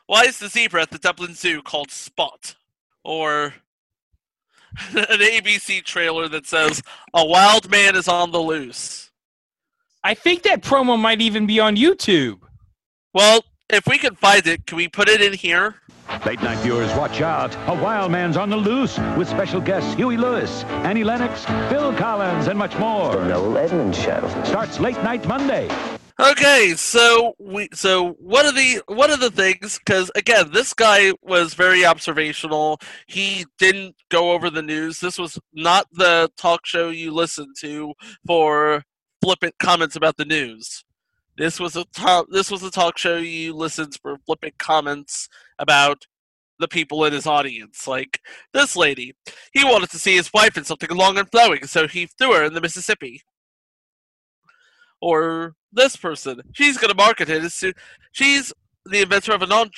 Why 0.07 0.23
is 0.23 0.39
the 0.39 0.47
zebra 0.47 0.83
at 0.83 0.91
the 0.91 0.97
Dublin 0.97 1.33
Zoo 1.33 1.61
called 1.61 1.91
Spot? 1.91 2.55
Or 3.03 3.45
an 4.93 5.19
ABC 5.19 5.83
trailer 5.83 6.27
that 6.29 6.47
says 6.47 6.81
a 7.13 7.25
wild 7.25 7.69
man 7.69 7.95
is 7.95 8.07
on 8.07 8.31
the 8.31 8.39
loose. 8.39 9.11
I 10.03 10.13
think 10.13 10.43
that 10.43 10.61
promo 10.61 10.99
might 10.99 11.21
even 11.21 11.45
be 11.45 11.59
on 11.59 11.75
YouTube. 11.75 12.39
Well, 13.13 13.43
if 13.69 13.85
we 13.87 13.97
can 13.97 14.15
find 14.15 14.45
it, 14.47 14.65
can 14.65 14.77
we 14.77 14.87
put 14.87 15.09
it 15.09 15.21
in 15.21 15.33
here? 15.33 15.75
Late 16.25 16.41
night 16.41 16.57
viewers, 16.59 16.89
watch 16.95 17.19
out. 17.21 17.53
A 17.67 17.81
wild 17.81 18.11
man's 18.11 18.37
on 18.37 18.49
the 18.49 18.57
loose 18.57 18.97
with 19.17 19.27
special 19.27 19.59
guests 19.59 19.93
Huey 19.95 20.15
Lewis, 20.15 20.63
Annie 20.85 21.03
Lennox, 21.03 21.43
Phil 21.69 21.93
Collins, 21.95 22.47
and 22.47 22.57
much 22.57 22.77
more. 22.77 23.13
The 23.13 23.27
Noel 23.27 23.57
Edmonds 23.57 23.97
Show. 23.97 24.27
Starts 24.45 24.79
late 24.79 25.01
night 25.03 25.27
Monday. 25.27 25.69
Okay, 26.19 26.73
so 26.75 27.33
we 27.37 27.69
so 27.73 28.13
one 28.13 28.47
of 28.47 28.55
the 28.55 28.81
one 28.87 29.11
of 29.11 29.19
the 29.19 29.29
things 29.29 29.77
because 29.77 30.09
again, 30.15 30.51
this 30.51 30.73
guy 30.73 31.13
was 31.21 31.53
very 31.53 31.85
observational. 31.85 32.79
He 33.05 33.45
didn't 33.59 33.95
go 34.09 34.31
over 34.31 34.49
the 34.49 34.63
news. 34.63 34.99
This 34.99 35.19
was 35.19 35.37
not 35.53 35.85
the 35.91 36.31
talk 36.35 36.65
show 36.65 36.89
you 36.89 37.11
listen 37.11 37.53
to 37.59 37.93
for 38.25 38.81
flippant 39.21 39.55
comments 39.59 39.95
about 39.95 40.17
the 40.17 40.25
news. 40.25 40.83
This 41.37 41.59
was 41.59 41.75
a 41.75 41.85
talk. 41.85 42.27
This 42.31 42.49
was 42.49 42.63
a 42.63 42.71
talk 42.71 42.97
show 42.97 43.17
you 43.17 43.53
listened 43.53 43.97
for 44.01 44.17
flippant 44.25 44.57
comments 44.57 45.29
about 45.59 46.05
the 46.59 46.67
people 46.67 47.05
in 47.05 47.13
his 47.13 47.27
audience. 47.27 47.87
Like 47.87 48.19
this 48.53 48.75
lady, 48.75 49.13
he 49.53 49.63
wanted 49.63 49.91
to 49.91 49.99
see 49.99 50.15
his 50.15 50.33
wife 50.33 50.57
in 50.57 50.63
something 50.63 50.89
long 50.89 51.17
and 51.17 51.29
flowing, 51.29 51.67
so 51.67 51.87
he 51.87 52.07
threw 52.07 52.33
her 52.33 52.43
in 52.43 52.53
the 52.53 52.61
Mississippi. 52.61 53.21
Or 54.99 55.53
this 55.71 55.95
person, 55.95 56.41
she's 56.53 56.77
going 56.77 56.89
to 56.89 56.97
market 56.97 57.29
it 57.29 57.43
as 57.43 57.53
soon. 57.53 57.73
She's 58.13 58.51
the 58.85 59.01
inventor 59.01 59.33
of 59.33 59.43
a 59.43 59.47
non 59.47 59.69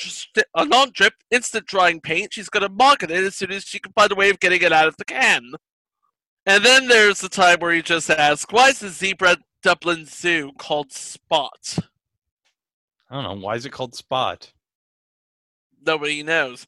a 0.56 0.66
non 0.66 0.92
drip 0.94 1.14
instant 1.30 1.66
drying 1.66 2.00
paint. 2.00 2.34
She's 2.34 2.50
going 2.50 2.64
to 2.64 2.74
market 2.74 3.12
it 3.12 3.24
as 3.24 3.36
soon 3.36 3.52
as 3.52 3.64
she 3.64 3.80
can 3.80 3.92
find 3.92 4.12
a 4.12 4.16
way 4.16 4.30
of 4.30 4.40
getting 4.40 4.62
it 4.62 4.72
out 4.72 4.88
of 4.88 4.96
the 4.96 5.06
can. 5.06 5.52
And 6.46 6.64
then 6.64 6.88
there's 6.88 7.20
the 7.20 7.30
time 7.30 7.60
where 7.60 7.74
you 7.74 7.84
just 7.84 8.10
ask, 8.10 8.52
why 8.54 8.70
is 8.70 8.80
the 8.80 8.90
zebra 8.90 9.38
Dublin 9.62 10.06
Zoo 10.06 10.52
called 10.58 10.92
Spot? 10.92 11.80
I 13.10 13.16
don't 13.16 13.24
know. 13.24 13.46
Why 13.46 13.56
is 13.56 13.66
it 13.66 13.72
called 13.72 13.96
Spot? 13.96 14.52
Nobody 15.86 16.24
knows. 16.24 16.68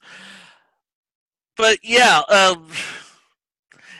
But 1.57 1.79
yeah, 1.83 2.21
um, 2.29 2.67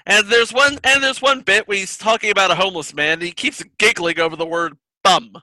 and 0.05 0.27
there's 0.27 0.51
one 0.51 0.79
and 0.83 1.03
there's 1.03 1.21
one 1.21 1.41
bit 1.41 1.67
where 1.67 1.77
he's 1.77 1.98
talking 1.98 2.31
about 2.31 2.51
a 2.51 2.55
homeless 2.55 2.93
man 2.93 3.13
and 3.13 3.21
he 3.21 3.31
keeps 3.31 3.63
giggling 3.77 4.19
over 4.19 4.36
the 4.36 4.45
word 4.45 4.77
bum 5.03 5.38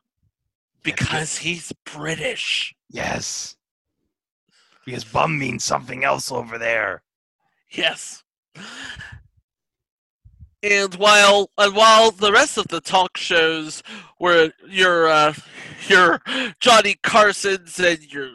because 0.82 1.38
he's 1.38 1.72
British. 1.84 2.74
Yes. 2.90 3.56
Because 4.84 5.04
bum 5.04 5.38
means 5.38 5.64
something 5.64 6.02
else 6.02 6.32
over 6.32 6.58
there. 6.58 7.02
Yes. 7.70 8.24
And 10.62 10.94
while 10.96 11.50
and 11.56 11.76
while 11.76 12.10
the 12.10 12.32
rest 12.32 12.58
of 12.58 12.66
the 12.68 12.80
talk 12.80 13.16
shows 13.16 13.82
where 14.18 14.52
your 14.68 15.06
uh, 15.08 15.34
your 15.88 16.20
Johnny 16.60 16.96
Carson's 17.02 17.78
and 17.78 18.00
your 18.12 18.30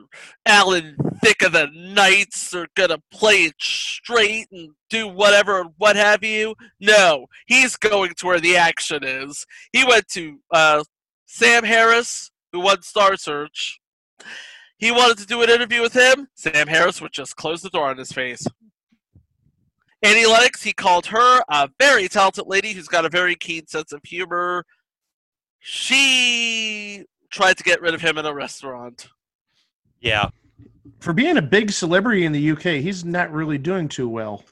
Alan 0.46 0.96
Thicke 1.22 1.44
of 1.44 1.52
the 1.52 1.68
Nights 1.74 2.54
are 2.54 2.68
gonna 2.76 3.00
play 3.12 3.46
it 3.46 3.56
straight 3.60 4.48
and 4.52 4.72
do 4.90 5.08
whatever 5.08 5.60
and 5.60 5.72
what 5.78 5.96
have 5.98 6.24
you, 6.24 6.56
no, 6.80 7.28
he's 7.48 7.76
going 7.76 8.14
to 8.18 8.26
where 8.26 8.40
the 8.40 8.56
action 8.56 9.04
is. 9.04 9.46
He 9.74 9.84
went 9.86 10.08
to 10.10 10.40
uh, 10.52 10.84
Sam 11.26 11.64
Harris, 11.64 12.32
who 12.52 12.62
won 12.62 12.84
Star 12.84 13.18
Search. 13.18 13.80
He 14.78 14.92
wanted 14.92 15.18
to 15.18 15.26
do 15.26 15.42
an 15.42 15.50
interview 15.50 15.82
with 15.82 15.94
him. 15.94 16.28
Sam 16.36 16.68
Harris 16.68 17.02
would 17.02 17.14
just 17.14 17.36
close 17.36 17.62
the 17.62 17.70
door 17.70 17.90
on 17.90 17.98
his 17.98 18.12
face. 18.12 18.46
Annie 20.04 20.26
Lennox, 20.26 20.62
he 20.62 20.74
called 20.74 21.06
her 21.08 21.42
a 21.50 21.70
very 21.80 22.10
talented 22.10 22.46
lady 22.46 22.74
who's 22.74 22.90
got 22.90 23.06
a 23.06 23.10
very 23.10 23.36
keen 23.36 23.66
sense 23.68 23.94
of 23.94 24.02
humor. 24.04 24.66
She 25.60 27.06
tried 27.32 27.58
to 27.58 27.64
get 27.64 27.82
rid 27.82 27.94
of 27.94 28.02
him 28.02 28.18
in 28.18 28.26
a 28.26 28.34
restaurant. 28.34 29.08
Yeah. 30.02 30.30
For 31.00 31.14
being 31.14 31.38
a 31.38 31.42
big 31.42 31.72
celebrity 31.72 32.26
in 32.26 32.34
the 32.34 32.52
UK, 32.52 32.82
he's 32.82 33.06
not 33.06 33.32
really 33.32 33.58
doing 33.58 33.88
too 33.88 34.10
well. 34.10 34.44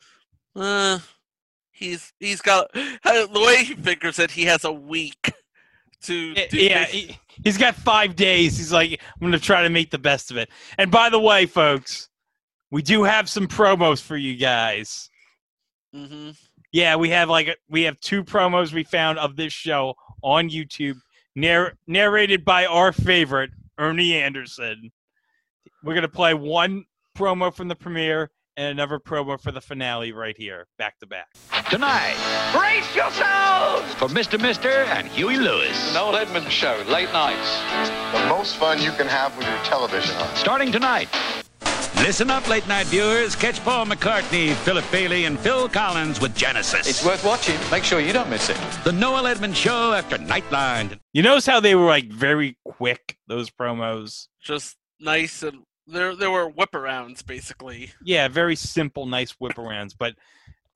Uh, 0.55 1.00
he's 1.72 2.13
he's 2.20 2.41
got 2.41 2.72
the 2.74 3.43
way 3.46 3.65
he 3.65 3.74
figures 3.75 4.20
it. 4.20 4.31
He 4.31 4.46
has 4.46 4.63
a 4.63 4.72
week 4.72 5.34
to 6.03 6.34
do 6.34 6.58
Yeah, 6.58 6.86
he, 6.86 7.17
he's 7.43 7.58
got 7.58 7.75
five 7.75 8.15
days. 8.15 8.58
He's 8.58 8.72
like, 8.72 8.91
I'm 8.91 9.20
going 9.20 9.34
to 9.34 9.39
try 9.39 9.63
to 9.63 9.70
make 9.70 9.91
the 9.91 9.98
best 9.98 10.31
of 10.31 10.38
it. 10.38 10.50
And 10.77 10.89
by 10.89 11.10
the 11.10 11.20
way, 11.20 11.46
folks, 11.46 12.10
we 12.70 12.81
do 12.81 13.03
have 13.03 13.29
some 13.29 13.48
promos 13.48 14.01
for 14.01 14.15
you 14.15 14.38
guys. 14.38 15.10
Hmm 15.93 16.31
Yeah, 16.71 16.95
we 16.95 17.10
have 17.10 17.29
like 17.29 17.57
we 17.69 17.83
have 17.83 18.00
two 18.00 18.24
promos 18.24 18.71
we 18.74 18.83
found 18.83 19.19
of 19.19 19.36
this 19.36 19.53
show 19.53 19.95
on 20.24 20.50
YouTube, 20.50 20.98
narr- 21.36 21.74
narrated 21.88 22.45
by 22.45 22.65
our 22.65 22.91
favorite 22.91 23.51
Ernie 23.77 24.13
Anderson. 24.13 24.91
We're 25.83 25.95
gonna 25.95 26.07
play 26.07 26.33
one 26.33 26.86
promo 27.17 27.53
from 27.53 27.67
the 27.67 27.75
premiere 27.75 28.29
and 28.57 28.67
another 28.67 29.00
promo 29.00 29.39
for 29.39 29.51
the 29.51 29.62
finale 29.62 30.12
right 30.12 30.36
here, 30.38 30.67
back 30.77 31.00
to 31.00 31.07
back. 31.07 31.27
Tonight, 31.69 32.15
Brace 32.53 32.95
yourselves! 32.95 33.93
for 33.95 34.07
Mr. 34.10 34.39
Mister 34.39 34.69
and 34.69 35.07
Huey 35.07 35.38
Lewis. 35.38 35.88
The 35.89 35.93
Noel 36.00 36.17
Edmonds 36.17 36.51
Show, 36.51 36.83
late 36.88 37.12
nights. 37.13 37.60
The 38.13 38.27
most 38.27 38.57
fun 38.57 38.81
you 38.81 38.91
can 38.91 39.07
have 39.07 39.35
with 39.37 39.48
your 39.48 39.57
television 39.63 40.16
on. 40.18 40.35
Starting 40.35 40.72
tonight. 40.72 41.07
Listen 41.98 42.32
up, 42.32 42.48
late 42.50 42.68
night 42.68 42.88
viewers. 42.88 43.36
Catch 43.36 43.64
Paul 43.64 43.86
McCartney, 43.86 44.54
Philip 44.54 44.86
Bailey, 44.92 45.25
and 45.25 45.40
Phil 45.40 45.70
Collins 45.70 46.20
with 46.20 46.36
Genesis. 46.36 46.88
It's 46.88 47.06
worth 47.06 47.24
watching. 47.24 47.58
Make 47.70 47.84
sure 47.84 48.00
you 48.00 48.12
don't 48.12 48.30
miss 48.30 48.50
it. 48.50 48.58
the 48.84 48.92
Noel 48.92 49.27
Edmonds 49.27 49.58
Show 49.58 49.94
after 49.94 50.18
Nightline. 50.18 50.98
You 51.14 51.22
notice 51.22 51.46
how 51.46 51.60
they 51.60 51.75
were 51.75 51.86
like 51.86 52.08
very 52.12 52.58
quick 52.66 53.18
those 53.27 53.50
promos. 53.50 54.27
Just 54.42 54.77
nice 55.00 55.44
and 55.44 55.60
there 55.88 56.16
there 56.16 56.32
were 56.32 56.50
whip 56.50 56.72
arounds 56.72 57.25
basically. 57.25 57.92
Yeah, 58.04 58.27
very 58.27 58.56
simple, 58.56 59.06
nice 59.06 59.32
whip 59.32 59.54
arounds, 59.54 59.94
but 59.98 60.16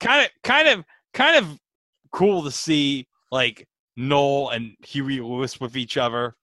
kind 0.00 0.24
of, 0.26 0.30
kind 0.44 0.68
of, 0.68 0.84
kind 1.12 1.36
of 1.44 1.58
cool 2.12 2.44
to 2.44 2.50
see 2.50 3.08
like 3.32 3.66
Noel 3.96 4.50
and 4.50 4.76
Huey 4.86 5.20
Lewis 5.20 5.60
with 5.60 5.76
each 5.76 5.96
other. 5.96 6.34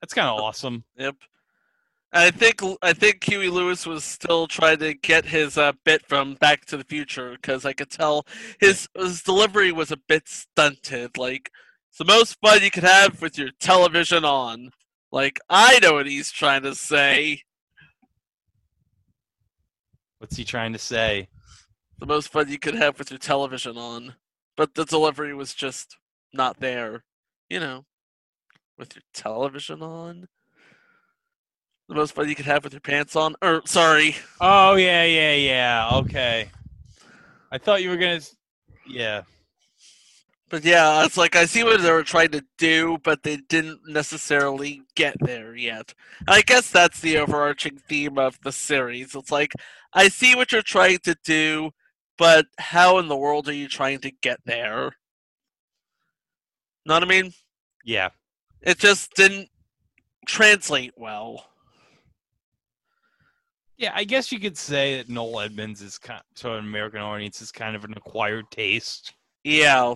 That's 0.00 0.14
kind 0.14 0.28
of 0.28 0.38
awesome. 0.40 0.84
Yep. 0.96 1.16
I 2.16 2.30
think 2.30 2.62
I 2.80 2.92
think 2.92 3.24
Huey 3.24 3.48
Lewis 3.48 3.86
was 3.86 4.04
still 4.04 4.46
trying 4.46 4.78
to 4.78 4.94
get 4.94 5.24
his 5.24 5.58
uh, 5.58 5.72
bit 5.84 6.06
from 6.06 6.34
Back 6.34 6.64
to 6.66 6.76
the 6.76 6.84
Future 6.84 7.32
because 7.32 7.64
I 7.64 7.72
could 7.72 7.90
tell 7.90 8.24
his 8.60 8.88
his 8.96 9.22
delivery 9.22 9.72
was 9.72 9.90
a 9.90 9.96
bit 9.96 10.28
stunted. 10.28 11.18
Like 11.18 11.50
it's 11.88 11.98
the 11.98 12.04
most 12.04 12.38
fun 12.40 12.62
you 12.62 12.70
could 12.70 12.84
have 12.84 13.20
with 13.20 13.36
your 13.36 13.50
television 13.58 14.24
on. 14.24 14.70
Like 15.10 15.40
I 15.50 15.80
know 15.80 15.94
what 15.94 16.06
he's 16.06 16.30
trying 16.30 16.62
to 16.62 16.76
say. 16.76 17.42
What's 20.18 20.36
he 20.36 20.44
trying 20.44 20.72
to 20.72 20.78
say? 20.78 21.28
The 21.98 22.06
most 22.06 22.28
fun 22.28 22.48
you 22.48 22.60
could 22.60 22.76
have 22.76 22.96
with 22.96 23.10
your 23.10 23.18
television 23.18 23.76
on, 23.76 24.14
but 24.56 24.76
the 24.76 24.84
delivery 24.84 25.34
was 25.34 25.52
just 25.52 25.96
not 26.32 26.60
there. 26.60 27.02
You 27.50 27.58
know, 27.58 27.86
with 28.78 28.94
your 28.94 29.02
television 29.12 29.82
on. 29.82 30.28
The 31.88 31.94
most 31.94 32.14
fun 32.14 32.28
you 32.28 32.34
could 32.34 32.46
have 32.46 32.64
with 32.64 32.72
your 32.72 32.80
pants 32.80 33.14
on. 33.14 33.34
Or 33.42 33.62
sorry, 33.66 34.16
Oh 34.40 34.74
yeah, 34.76 35.04
yeah, 35.04 35.34
yeah. 35.34 35.90
Okay. 35.92 36.48
I 37.52 37.58
thought 37.58 37.82
you 37.82 37.90
were 37.90 37.96
gonna. 37.96 38.20
Yeah. 38.86 39.22
But 40.50 40.64
yeah, 40.64 41.04
it's 41.04 41.16
like 41.16 41.36
I 41.36 41.46
see 41.46 41.64
what 41.64 41.80
they 41.80 41.90
were 41.90 42.02
trying 42.02 42.30
to 42.30 42.44
do, 42.58 42.98
but 43.02 43.22
they 43.22 43.36
didn't 43.36 43.80
necessarily 43.88 44.82
get 44.94 45.16
there 45.20 45.56
yet. 45.56 45.94
I 46.28 46.42
guess 46.42 46.70
that's 46.70 47.00
the 47.00 47.18
overarching 47.18 47.78
theme 47.88 48.18
of 48.18 48.38
the 48.42 48.52
series. 48.52 49.14
It's 49.14 49.32
like 49.32 49.52
I 49.92 50.08
see 50.08 50.34
what 50.34 50.52
you're 50.52 50.62
trying 50.62 50.98
to 51.04 51.16
do, 51.24 51.70
but 52.18 52.46
how 52.58 52.98
in 52.98 53.08
the 53.08 53.16
world 53.16 53.48
are 53.48 53.54
you 53.54 53.68
trying 53.68 54.00
to 54.00 54.10
get 54.10 54.40
there? 54.44 54.92
Know 56.86 56.94
what 56.94 57.02
I 57.02 57.06
mean? 57.06 57.32
Yeah. 57.84 58.10
It 58.60 58.78
just 58.78 59.14
didn't 59.14 59.48
translate 60.26 60.92
well. 60.96 61.46
Yeah, 63.76 63.92
I 63.94 64.04
guess 64.04 64.30
you 64.30 64.38
could 64.38 64.56
say 64.56 64.98
that 64.98 65.08
Noel 65.08 65.40
Edmonds 65.40 65.82
is 65.82 65.98
kind 65.98 66.22
to 66.36 66.52
an 66.52 66.60
American 66.60 67.00
audience 67.00 67.42
is 67.42 67.50
kind 67.50 67.74
of 67.74 67.84
an 67.84 67.94
acquired 67.96 68.50
taste. 68.50 69.14
Yeah. 69.42 69.94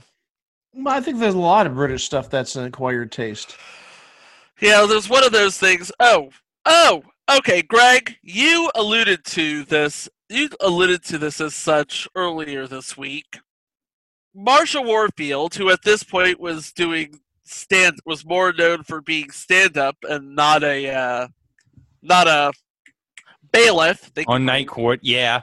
I 0.84 1.00
think 1.00 1.18
there's 1.18 1.34
a 1.34 1.38
lot 1.38 1.66
of 1.66 1.74
British 1.74 2.04
stuff 2.04 2.28
that's 2.28 2.56
an 2.56 2.64
acquired 2.64 3.12
taste. 3.12 3.56
Yeah, 4.60 4.84
there's 4.88 5.08
one 5.08 5.24
of 5.24 5.32
those 5.32 5.56
things. 5.58 5.92
Oh, 6.00 6.30
oh, 6.64 7.02
okay, 7.38 7.62
Greg, 7.62 8.16
you 8.22 8.70
alluded 8.74 9.24
to 9.26 9.64
this. 9.64 10.08
You 10.28 10.50
alluded 10.60 11.04
to 11.04 11.18
this 11.18 11.40
as 11.40 11.54
such 11.54 12.08
earlier 12.14 12.66
this 12.66 12.96
week. 12.96 13.38
Marsha 14.36 14.84
Warfield, 14.84 15.54
who 15.54 15.70
at 15.70 15.82
this 15.84 16.02
point 16.02 16.38
was 16.38 16.72
doing 16.72 17.18
stand, 17.44 17.98
was 18.04 18.26
more 18.26 18.52
known 18.52 18.82
for 18.82 19.00
being 19.00 19.30
stand-up 19.30 19.96
and 20.02 20.34
not 20.34 20.62
a, 20.62 20.90
uh, 20.92 21.28
not 22.02 22.26
a 22.28 22.52
bailiff. 23.52 24.12
They 24.14 24.24
On 24.26 24.44
Night 24.44 24.68
Court, 24.68 25.00
yeah. 25.02 25.42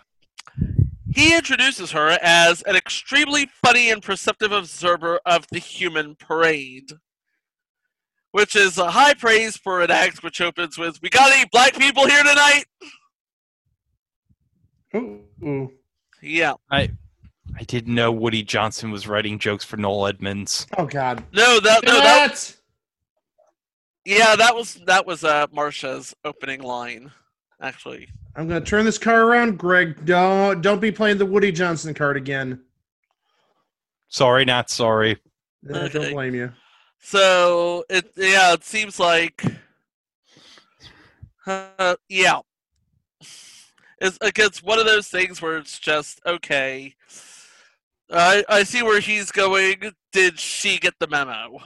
he 1.13 1.36
introduces 1.36 1.91
her 1.91 2.18
as 2.22 2.62
an 2.63 2.76
extremely 2.76 3.48
funny 3.63 3.89
and 3.91 4.02
perceptive 4.02 4.52
observer 4.52 5.20
of 5.26 5.46
the 5.52 5.60
human 5.60 6.15
parade, 6.15 6.91
which 8.32 8.56
is 8.56 8.78
a 8.78 8.91
high 8.91 9.13
praise 9.13 9.56
for 9.58 9.82
an 9.82 9.91
act 9.91 10.24
which 10.24 10.41
opens 10.41 10.78
with 10.78 11.00
"We 11.02 11.10
got 11.10 11.32
any 11.32 11.48
black 11.52 11.78
people 11.78 12.06
here 12.08 12.24
tonight?" 12.24 12.65
Ooh, 14.96 15.22
ooh. 15.44 15.72
Yeah, 16.22 16.54
I 16.72 16.89
I 17.58 17.63
didn't 17.63 17.94
know 17.96 18.12
Woody 18.12 18.44
Johnson 18.44 18.91
was 18.91 19.08
writing 19.08 19.38
jokes 19.39 19.63
for 19.63 19.78
Noel 19.78 20.08
Edmonds. 20.08 20.68
Oh 20.78 20.86
God. 20.86 21.24
no, 21.34 21.60
that 21.60 21.84
no, 21.86 22.00
that 22.00 22.30
What? 22.32 22.56
yeah, 24.06 24.36
that 24.36 24.56
was 24.56 24.76
that 24.86 25.06
was 25.06 25.24
uh, 25.24 25.48
Marsha's 25.48 26.13
opening 26.24 26.62
line, 26.62 27.12
actually. 27.62 28.08
I'm 28.36 28.48
gonna 28.48 28.62
turn 28.62 28.86
this 28.86 28.98
car 28.98 29.24
around, 29.24 29.58
Greg. 29.58 30.06
Don't 30.06 30.62
don't 30.62 30.82
be 30.82 30.91
playing 30.91 31.18
the 31.18 31.26
Woody 31.26 31.52
Johnson 31.52 31.94
card 31.94 32.18
again. 32.18 32.62
Sorry, 34.08 34.46
not 34.46 34.70
sorry. 34.70 35.18
Uh, 35.70 35.80
Okay. 35.80 36.00
Don't 36.00 36.13
blame 36.13 36.36
you. 36.36 36.52
So 37.00 37.86
it 37.89 38.12
yeah, 38.18 38.54
it 38.54 38.63
seems 38.63 39.00
like 39.00 39.44
uh, 41.46 41.96
yeah. 42.10 42.39
It's 44.00 44.18
against 44.22 44.63
one 44.63 44.80
of 44.80 44.86
those 44.86 45.08
things 45.08 45.41
where 45.41 45.58
it's 45.58 45.80
just 45.80 46.20
okay. 46.26 46.96
I 48.12 48.44
I 48.50 48.63
see 48.63 48.84
where 48.84 49.00
he's 49.00 49.32
going. 49.32 49.91
Did 50.12 50.39
she 50.39 50.78
get 50.78 50.96
the 51.00 51.08
memo? 51.08 51.60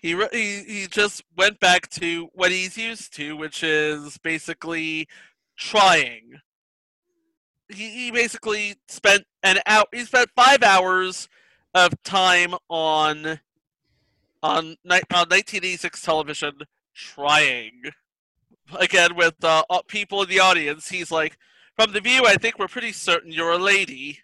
He 0.00 0.16
he 0.32 0.64
he 0.64 0.86
just 0.86 1.22
went 1.36 1.60
back 1.60 1.88
to 1.90 2.30
what 2.32 2.50
he's 2.50 2.78
used 2.78 3.14
to, 3.16 3.36
which 3.36 3.62
is 3.62 4.16
basically 4.18 5.06
trying. 5.58 6.40
He 7.68 7.90
he 7.90 8.10
basically 8.10 8.76
spent 8.88 9.24
an 9.42 9.58
out. 9.66 9.88
He 9.92 10.04
spent 10.04 10.30
five 10.34 10.62
hours 10.62 11.28
of 11.74 12.02
time 12.02 12.54
on 12.70 13.40
on 14.42 14.76
on 14.84 15.28
1986 15.28 16.00
television 16.00 16.52
trying. 16.94 17.82
Again, 18.78 19.16
with 19.16 19.42
uh, 19.42 19.64
uh, 19.68 19.82
people 19.86 20.22
in 20.22 20.28
the 20.28 20.40
audience, 20.40 20.88
he's 20.88 21.10
like, 21.10 21.36
"From 21.76 21.92
the 21.92 22.00
view, 22.00 22.24
I 22.24 22.36
think 22.36 22.58
we're 22.58 22.68
pretty 22.68 22.92
certain 22.92 23.32
you're 23.32 23.52
a 23.52 23.58
lady. 23.58 24.20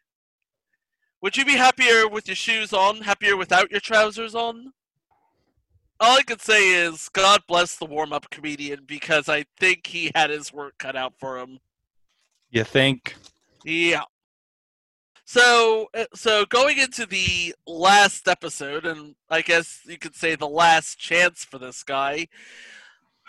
Would 1.20 1.36
you 1.36 1.44
be 1.44 1.56
happier 1.56 2.08
with 2.08 2.28
your 2.28 2.36
shoes 2.36 2.72
on? 2.72 3.02
Happier 3.02 3.36
without 3.36 3.70
your 3.70 3.80
trousers 3.80 4.34
on?" 4.34 4.72
All 5.98 6.18
I 6.18 6.22
can 6.22 6.38
say 6.38 6.72
is, 6.84 7.08
God 7.08 7.42
bless 7.48 7.76
the 7.76 7.86
warm-up 7.86 8.28
comedian 8.30 8.84
because 8.86 9.28
I 9.28 9.46
think 9.58 9.86
he 9.86 10.10
had 10.14 10.30
his 10.30 10.52
work 10.52 10.74
cut 10.78 10.94
out 10.94 11.14
for 11.18 11.38
him. 11.38 11.58
You 12.50 12.64
think? 12.64 13.16
Yeah. 13.64 14.02
So, 15.24 15.88
uh, 15.92 16.04
so 16.14 16.44
going 16.46 16.78
into 16.78 17.04
the 17.04 17.54
last 17.66 18.28
episode, 18.28 18.86
and 18.86 19.16
I 19.28 19.40
guess 19.40 19.80
you 19.84 19.98
could 19.98 20.14
say 20.14 20.36
the 20.36 20.46
last 20.48 20.98
chance 20.98 21.44
for 21.44 21.58
this 21.58 21.82
guy, 21.82 22.28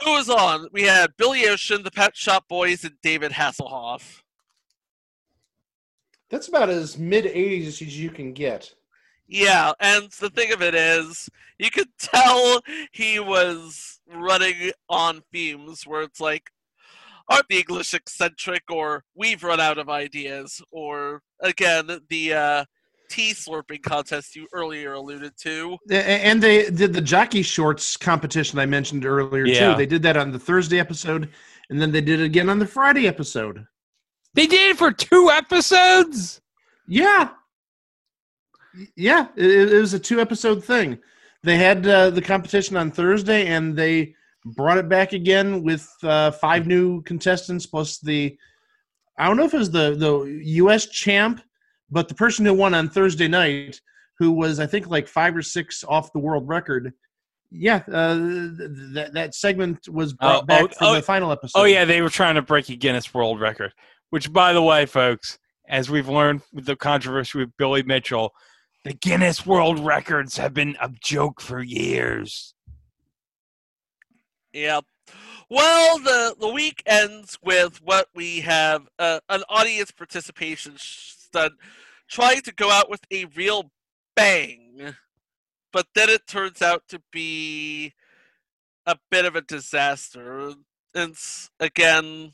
who 0.04 0.12
was 0.12 0.30
on? 0.30 0.68
We 0.72 0.84
had 0.84 1.18
Billy 1.18 1.48
Ocean, 1.48 1.82
the 1.84 1.90
Pet 1.90 2.16
Shop 2.16 2.48
Boys, 2.48 2.84
and 2.84 2.94
David 3.02 3.32
Hasselhoff. 3.32 4.22
That's 6.30 6.50
about 6.50 6.70
as 6.70 7.00
mid 7.00 7.26
'80s 7.26 7.82
as 7.82 8.00
you 8.00 8.12
can 8.12 8.34
get. 8.34 8.72
Yeah, 9.28 9.74
and 9.80 10.10
the 10.20 10.30
thing 10.30 10.52
of 10.54 10.62
it 10.62 10.74
is, 10.76 11.30
you 11.60 11.70
could 11.70 11.90
tell 12.00 12.62
he 12.92 13.20
was 13.20 14.00
running 14.08 14.72
on 14.90 15.22
themes 15.34 15.86
where 15.86 16.02
it's 16.04 16.20
like, 16.22 16.44
aren't 17.30 17.48
the 17.50 17.58
English 17.58 17.94
eccentric, 17.94 18.64
or 18.70 19.04
we've 19.16 19.44
run 19.44 19.60
out 19.60 19.78
of 19.78 19.90
ideas, 19.90 20.62
or 20.72 21.22
again, 21.42 21.90
the 22.10 22.34
uh, 22.34 22.66
tea 23.10 23.34
slurping 23.34 23.82
contest 23.84 24.36
you 24.36 24.48
earlier 24.54 24.94
alluded 24.94 25.34
to. 25.42 25.78
And 25.90 26.42
they 26.42 26.70
did 26.70 26.94
the 26.94 27.02
jockey 27.02 27.42
shorts 27.42 27.98
competition 27.98 28.60
I 28.60 28.66
mentioned 28.66 29.06
earlier 29.06 29.46
Yeah. 29.46 29.72
too. 29.72 29.78
They 29.78 29.86
did 29.86 30.04
that 30.04 30.16
on 30.16 30.32
the 30.32 30.40
Thursday 30.40 30.80
episode, 30.80 31.30
and 31.70 31.82
then 31.82 31.92
they 31.92 32.02
did 32.02 32.22
it 32.22 32.26
again 32.26 32.48
on 32.50 32.60
the 32.60 32.68
Friday 32.68 33.08
episode. 33.08 33.66
They 34.34 34.48
did 34.48 34.72
it 34.72 34.78
for 34.78 34.92
two 34.94 35.30
episodes. 35.32 36.40
Yeah, 36.88 37.30
Y- 37.30 37.36
yeah, 38.96 39.28
it, 39.36 39.74
it 39.74 39.80
was 39.80 39.94
a 39.94 40.00
two 40.00 40.20
episode 40.20 40.64
thing. 40.64 40.98
They 41.44 41.58
had 41.58 41.86
uh, 41.88 42.10
the 42.10 42.22
competition 42.22 42.78
on 42.78 42.92
Thursday, 42.92 43.48
and 43.48 43.76
they 43.76 44.16
brought 44.46 44.78
it 44.78 44.90
back 44.90 45.14
again 45.14 45.64
with 45.64 45.88
uh, 46.04 46.32
five 46.32 46.68
new 46.68 47.02
contestants 47.04 47.66
plus 47.66 48.00
the. 48.00 48.38
I 49.20 49.28
don't 49.28 49.38
know 49.38 49.46
if 49.46 49.54
it 49.54 49.60
was 49.60 49.72
the 49.72 49.96
the 49.96 50.42
U.S. 50.44 50.88
champ, 50.88 51.42
but 51.90 52.08
the 52.08 52.16
person 52.16 52.46
who 52.46 52.54
won 52.54 52.74
on 52.74 52.90
Thursday 52.90 53.28
night, 53.28 53.80
who 54.20 54.32
was 54.32 54.60
I 54.60 54.66
think 54.68 54.88
like 54.88 55.08
five 55.08 55.36
or 55.36 55.42
six 55.42 55.84
off 55.84 56.14
the 56.14 56.20
world 56.20 56.48
record. 56.48 56.94
Yeah, 57.50 57.82
uh, 57.92 58.16
th- 58.18 58.58
th- 58.58 58.70
that 58.94 59.14
that 59.14 59.36
segment 59.36 59.88
was 59.88 60.14
brought 60.14 60.44
Oh, 60.44 60.46
back 60.46 60.64
oh, 60.64 60.68
for 60.68 60.84
oh, 60.86 60.94
the 60.96 61.02
final 61.02 61.32
episode. 61.32 61.60
Oh 61.60 61.64
yeah, 61.64 61.86
they 61.86 62.02
were 62.02 62.10
trying 62.10 62.36
to 62.36 62.42
break 62.42 62.70
a 62.70 62.76
Guinness 62.76 63.14
World 63.14 63.40
Record. 63.40 63.74
Which, 64.10 64.32
by 64.32 64.54
the 64.54 64.62
way, 64.62 64.86
folks, 64.86 65.40
as 65.68 65.90
we've 65.90 66.10
learned 66.10 66.42
with 66.54 66.66
the 66.66 66.76
controversy 66.76 67.40
with 67.40 67.56
Billy 67.58 67.84
Mitchell, 67.84 68.34
the 68.84 68.94
Guinness 68.94 69.46
World 69.46 69.80
Records 69.80 70.38
have 70.38 70.54
been 70.54 70.78
a 70.82 70.90
joke 71.02 71.42
for 71.42 71.62
years. 71.62 72.54
Yep. 74.54 74.86
Well, 75.50 76.00
the 76.00 76.36
the 76.40 76.50
week 76.50 76.84
ends 76.86 77.38
with 77.44 77.82
what 77.82 78.10
we 78.14 78.42
have 78.42 78.88
uh, 79.00 79.20
an 79.30 79.44
audience 79.50 79.92
participation 79.92 80.74
stunt 80.78 81.54
trying 82.10 82.42
to 82.42 82.54
go 82.54 82.70
out 82.70 82.90
with 82.90 83.02
a 83.12 83.26
real 83.26 83.72
bang, 84.16 84.96
but 85.72 85.88
then 85.96 86.10
it 86.10 86.28
turns 86.28 86.62
out 86.62 86.84
to 86.90 87.02
be 87.12 87.94
a 88.86 88.98
bit 89.10 89.26
of 89.26 89.36
a 89.36 89.42
disaster. 89.42 90.54
And 90.96 91.16
again, 91.60 92.34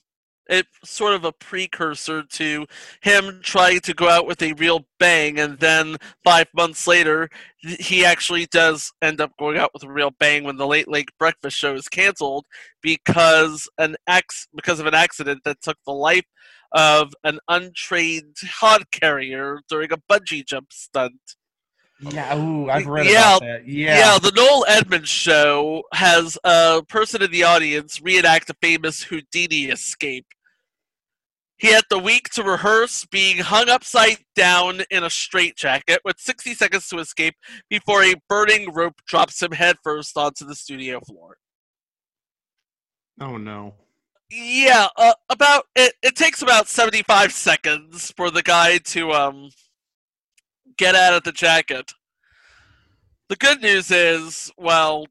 it's 0.49 0.69
sort 0.83 1.13
of 1.13 1.25
a 1.25 1.31
precursor 1.31 2.23
to 2.23 2.65
him 3.01 3.39
trying 3.43 3.79
to 3.81 3.93
go 3.93 4.09
out 4.09 4.27
with 4.27 4.41
a 4.41 4.53
real 4.53 4.85
bang, 4.99 5.39
and 5.39 5.57
then 5.59 5.97
five 6.23 6.47
months 6.55 6.87
later, 6.87 7.29
he 7.57 8.03
actually 8.05 8.45
does 8.47 8.91
end 9.01 9.21
up 9.21 9.31
going 9.39 9.57
out 9.57 9.71
with 9.73 9.83
a 9.83 9.91
real 9.91 10.11
bang 10.19 10.43
when 10.43 10.57
the 10.57 10.67
Late 10.67 10.87
Late 10.87 11.09
Breakfast 11.17 11.57
show 11.57 11.73
is 11.75 11.87
canceled 11.87 12.45
because 12.81 13.69
an 13.77 13.95
ex 14.07 14.47
because 14.55 14.79
of 14.79 14.85
an 14.85 14.95
accident 14.95 15.41
that 15.45 15.61
took 15.61 15.77
the 15.85 15.93
life 15.93 16.25
of 16.73 17.13
an 17.23 17.39
untrained 17.47 18.35
hod 18.59 18.89
carrier 18.91 19.59
during 19.69 19.91
a 19.91 19.97
bungee 20.11 20.45
jump 20.45 20.73
stunt. 20.73 21.35
Yeah. 22.11 22.37
Ooh, 22.37 22.69
I've 22.69 22.87
read 22.87 23.05
Yeah, 23.07 23.37
about 23.37 23.41
that. 23.41 23.67
Yeah, 23.67 23.97
Yeah, 23.97 24.19
the 24.19 24.31
Noel 24.35 24.65
Edmonds 24.67 25.09
show 25.09 25.83
has 25.93 26.37
a 26.43 26.83
person 26.87 27.21
in 27.21 27.31
the 27.31 27.43
audience 27.43 28.01
reenact 28.01 28.49
a 28.49 28.55
famous 28.61 29.03
Houdini 29.03 29.65
escape. 29.65 30.25
He 31.57 31.71
had 31.71 31.83
the 31.89 31.99
week 31.99 32.29
to 32.31 32.43
rehearse 32.43 33.05
being 33.05 33.37
hung 33.37 33.69
upside 33.69 34.17
down 34.35 34.81
in 34.91 35.03
a 35.03 35.09
straitjacket 35.09 36.01
with 36.03 36.19
60 36.19 36.55
seconds 36.55 36.89
to 36.89 36.97
escape 36.99 37.35
before 37.69 38.03
a 38.03 38.15
burning 38.27 38.73
rope 38.73 39.01
drops 39.07 39.41
him 39.41 39.51
headfirst 39.51 40.17
onto 40.17 40.45
the 40.45 40.55
studio 40.55 40.99
floor. 40.99 41.37
Oh 43.21 43.37
no. 43.37 43.75
Yeah, 44.29 44.87
uh, 44.97 45.13
about 45.29 45.65
it, 45.75 45.93
it 46.01 46.15
takes 46.15 46.41
about 46.41 46.67
75 46.67 47.31
seconds 47.31 48.11
for 48.17 48.31
the 48.31 48.41
guy 48.41 48.79
to 48.79 49.11
um 49.11 49.49
get 50.77 50.95
out 50.95 51.13
of 51.13 51.23
the 51.23 51.31
jacket. 51.31 51.91
The 53.29 53.35
good 53.35 53.61
news 53.61 53.89
is, 53.91 54.51
well, 54.57 55.07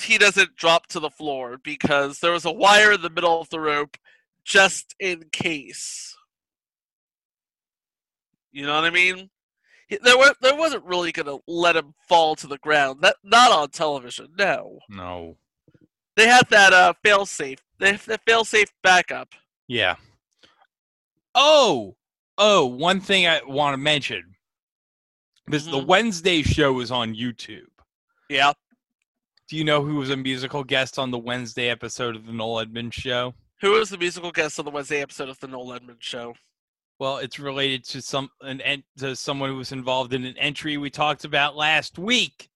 he 0.00 0.16
doesn't 0.18 0.56
drop 0.56 0.86
to 0.88 1.00
the 1.00 1.10
floor 1.10 1.58
because 1.62 2.20
there 2.20 2.32
was 2.32 2.44
a 2.44 2.52
wire 2.52 2.92
in 2.92 3.02
the 3.02 3.10
middle 3.10 3.40
of 3.40 3.50
the 3.50 3.60
rope 3.60 3.96
just 4.44 4.94
in 5.00 5.24
case. 5.32 6.16
You 8.52 8.66
know 8.66 8.74
what 8.74 8.84
I 8.84 8.90
mean? 8.90 9.30
There, 10.02 10.18
were, 10.18 10.34
there 10.40 10.56
wasn't 10.56 10.84
really 10.84 11.12
going 11.12 11.26
to 11.26 11.40
let 11.46 11.76
him 11.76 11.94
fall 12.08 12.36
to 12.36 12.46
the 12.46 12.58
ground. 12.58 13.00
That 13.02 13.16
not 13.24 13.50
on 13.52 13.70
television. 13.70 14.28
No, 14.38 14.78
No. 14.88 15.36
they 16.16 16.26
had 16.28 16.48
that 16.50 16.72
uh, 16.72 16.92
fail 17.02 17.26
safe. 17.26 17.58
They 17.78 17.92
the 17.92 18.18
fail 18.26 18.44
safe 18.44 18.68
backup. 18.82 19.28
Yeah. 19.66 19.96
Oh, 21.34 21.96
oh, 22.36 22.66
one 22.66 23.00
thing 23.00 23.26
I 23.26 23.40
want 23.46 23.74
to 23.74 23.78
mention. 23.78 24.34
This 25.50 25.64
the 25.64 25.72
Mhm. 25.80 25.86
Wednesday 25.86 26.42
show 26.42 26.80
is 26.80 26.90
on 26.90 27.14
YouTube. 27.14 27.68
Yeah. 28.28 28.52
Do 29.48 29.56
you 29.56 29.64
know 29.64 29.82
who 29.82 29.96
was 29.96 30.10
a 30.10 30.16
musical 30.16 30.62
guest 30.64 30.98
on 30.98 31.10
the 31.10 31.18
Wednesday 31.18 31.68
episode 31.70 32.14
of 32.16 32.26
the 32.26 32.32
Noel 32.32 32.60
Edmonds 32.60 32.94
show? 32.94 33.34
Who 33.62 33.72
was 33.72 33.88
the 33.90 33.98
musical 33.98 34.30
guest 34.30 34.58
on 34.58 34.64
the 34.66 34.70
Wednesday 34.70 35.00
episode 35.00 35.28
of 35.30 35.40
the 35.40 35.48
Noel 35.48 35.72
Edmonds 35.72 36.04
show? 36.04 36.34
Well, 36.98 37.18
it's 37.18 37.38
related 37.38 37.84
to 37.86 38.02
some 38.02 38.30
an 38.42 38.60
en- 38.60 38.84
to 38.98 39.16
someone 39.16 39.48
who 39.50 39.56
was 39.56 39.72
involved 39.72 40.12
in 40.12 40.24
an 40.24 40.36
entry 40.36 40.76
we 40.76 40.90
talked 40.90 41.24
about 41.24 41.56
last 41.56 41.98
week. 41.98 42.50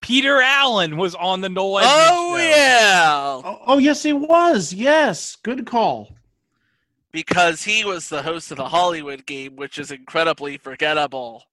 Peter 0.00 0.40
Allen 0.40 0.96
was 0.96 1.14
on 1.14 1.42
the 1.42 1.48
Noel 1.50 1.80
Edmonds 1.80 2.08
Oh 2.10 2.36
show. 2.38 2.42
yeah, 2.42 3.40
Oh, 3.44 3.62
oh 3.66 3.78
yes, 3.78 4.02
he 4.02 4.12
was. 4.14 4.72
Yes, 4.72 5.36
good 5.36 5.66
call. 5.66 6.16
because 7.12 7.64
he 7.64 7.84
was 7.84 8.08
the 8.08 8.22
host 8.22 8.50
of 8.52 8.56
the 8.56 8.68
Hollywood 8.68 9.26
game, 9.26 9.56
which 9.56 9.78
is 9.80 9.90
incredibly 9.90 10.56
forgettable. 10.56 11.44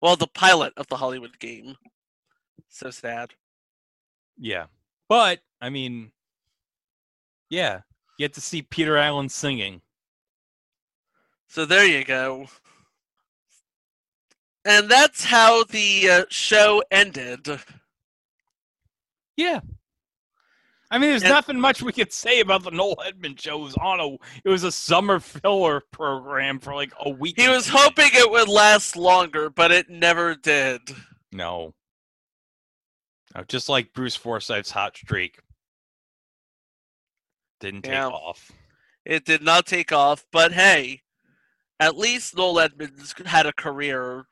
Well, 0.00 0.16
the 0.16 0.26
pilot 0.26 0.72
of 0.76 0.86
the 0.88 0.96
Hollywood 0.96 1.38
game. 1.38 1.76
So 2.68 2.90
sad. 2.90 3.34
Yeah. 4.38 4.66
But 5.08 5.40
I 5.60 5.70
mean 5.70 6.12
yeah, 7.50 7.80
you 8.16 8.24
get 8.24 8.34
to 8.34 8.40
see 8.40 8.62
Peter 8.62 8.96
Allen 8.96 9.28
singing. 9.28 9.82
So 11.48 11.66
there 11.66 11.84
you 11.84 12.04
go. 12.04 12.46
And 14.64 14.88
that's 14.88 15.24
how 15.24 15.64
the 15.64 16.08
uh, 16.08 16.24
show 16.28 16.82
ended. 16.90 17.48
Yeah. 19.36 19.60
I 20.92 20.98
mean, 20.98 21.10
there's 21.10 21.22
And- 21.22 21.30
nothing 21.30 21.60
much 21.60 21.82
we 21.82 21.92
could 21.92 22.12
say 22.12 22.40
about 22.40 22.64
the 22.64 22.70
Noel 22.72 22.96
Edmonds 23.06 23.42
show. 23.42 23.58
It 23.60 23.62
was 23.62 23.74
on 23.76 24.00
a, 24.00 24.08
it 24.44 24.48
was 24.48 24.64
a 24.64 24.72
summer 24.72 25.20
filler 25.20 25.80
program 25.92 26.58
for 26.58 26.74
like 26.74 26.92
a 26.98 27.10
week. 27.10 27.40
He 27.40 27.48
was 27.48 27.68
hoping 27.68 28.08
it 28.12 28.28
would 28.30 28.48
last 28.48 28.96
longer, 28.96 29.50
but 29.50 29.70
it 29.70 29.88
never 29.88 30.34
did. 30.34 30.80
No. 31.30 31.74
No, 33.36 33.44
just 33.44 33.68
like 33.68 33.92
Bruce 33.92 34.16
Forsyth's 34.16 34.72
hot 34.72 34.96
streak. 34.96 35.38
Didn't 37.60 37.82
take 37.82 37.92
Yeah. 37.92 38.08
off. 38.08 38.50
It 39.04 39.24
did 39.24 39.42
not 39.42 39.66
take 39.66 39.92
off, 39.92 40.24
but 40.32 40.52
hey, 40.52 41.02
at 41.78 41.96
least 41.96 42.36
Noel 42.36 42.60
Edmonds 42.60 43.14
had 43.26 43.46
a 43.46 43.52
career. 43.52 44.24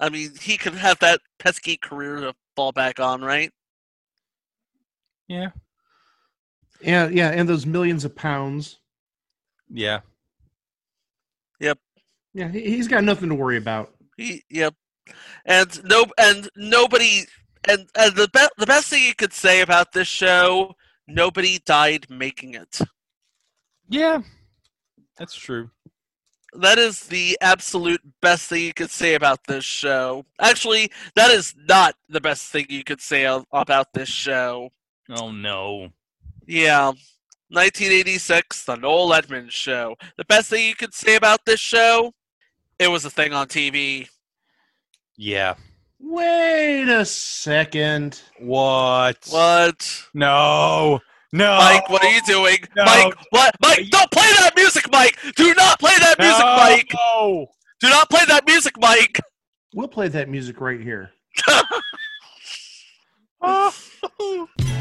I 0.00 0.08
mean, 0.08 0.34
he 0.40 0.56
could 0.58 0.74
have 0.74 0.98
that 0.98 1.20
pesky 1.38 1.76
career 1.76 2.16
to 2.16 2.34
fall 2.54 2.72
back 2.72 2.98
on, 3.00 3.22
right? 3.22 3.52
Yeah. 5.28 5.50
Yeah, 6.80 7.08
yeah, 7.08 7.30
and 7.30 7.48
those 7.48 7.66
millions 7.66 8.04
of 8.04 8.14
pounds. 8.14 8.78
Yeah. 9.68 10.00
Yep. 11.60 11.78
Yeah, 12.34 12.48
he, 12.48 12.60
he's 12.62 12.88
got 12.88 13.04
nothing 13.04 13.28
to 13.30 13.34
worry 13.34 13.56
about. 13.56 13.94
He, 14.16 14.44
yep. 14.50 14.74
And 15.44 15.82
no, 15.84 16.04
and 16.18 16.48
nobody, 16.56 17.24
and, 17.68 17.88
and 17.98 18.14
the 18.14 18.28
be- 18.32 18.48
the 18.58 18.66
best 18.66 18.88
thing 18.88 19.04
you 19.04 19.14
could 19.14 19.32
say 19.32 19.62
about 19.62 19.92
this 19.92 20.08
show, 20.08 20.74
nobody 21.06 21.58
died 21.64 22.06
making 22.10 22.54
it. 22.54 22.80
Yeah. 23.88 24.22
That's 25.16 25.34
true. 25.34 25.70
That 26.52 26.78
is 26.78 27.00
the 27.00 27.36
absolute 27.40 28.00
best 28.22 28.48
thing 28.48 28.64
you 28.64 28.74
could 28.74 28.90
say 28.90 29.14
about 29.14 29.44
this 29.46 29.64
show. 29.64 30.24
Actually, 30.40 30.90
that 31.14 31.30
is 31.30 31.54
not 31.68 31.94
the 32.08 32.20
best 32.20 32.50
thing 32.50 32.66
you 32.68 32.82
could 32.84 33.00
say 33.00 33.24
about 33.52 33.92
this 33.92 34.08
show. 34.08 34.70
Oh 35.10 35.30
no. 35.30 35.90
Yeah. 36.46 36.92
1986, 37.48 38.64
The 38.64 38.76
Noel 38.76 39.14
Edmonds 39.14 39.54
Show. 39.54 39.96
The 40.16 40.24
best 40.24 40.50
thing 40.50 40.66
you 40.66 40.74
could 40.74 40.94
say 40.94 41.14
about 41.14 41.44
this 41.44 41.60
show, 41.60 42.12
it 42.78 42.88
was 42.88 43.04
a 43.04 43.10
thing 43.10 43.32
on 43.32 43.46
TV. 43.46 44.08
Yeah. 45.16 45.54
Wait 46.00 46.88
a 46.88 47.04
second. 47.04 48.20
What? 48.40 49.18
What? 49.30 50.02
No. 50.12 51.00
No. 51.32 51.56
Mike, 51.56 51.88
what 51.88 52.04
are 52.04 52.10
you 52.10 52.20
doing? 52.26 52.58
No. 52.76 52.84
Mike, 52.84 53.14
what? 53.30 53.54
Mike, 53.60 53.88
don't 53.90 54.10
play 54.10 54.28
that 54.40 54.52
music, 54.56 54.90
Mike! 54.90 55.18
Do 55.36 55.54
not 55.54 55.78
play 55.78 55.92
that 56.00 56.18
music, 56.18 56.44
No. 56.44 56.56
Mike! 56.56 56.90
Do 57.80 57.88
not 57.88 58.10
play 58.10 58.24
that 58.26 58.44
music, 58.46 58.74
Mike! 58.78 59.20
We'll 59.74 59.88
play 59.88 60.08
that 60.08 60.28
music 60.28 60.60
right 60.60 60.80
here. 60.80 61.10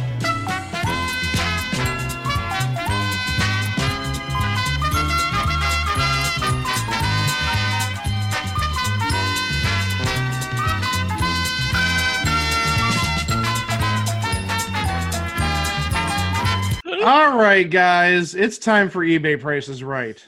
All 17.04 17.38
right, 17.38 17.70
guys, 17.70 18.36
it's 18.36 18.58
time 18.58 18.90
for 18.90 19.04
eBay 19.04 19.40
Prices 19.40 19.84
Right. 19.84 20.24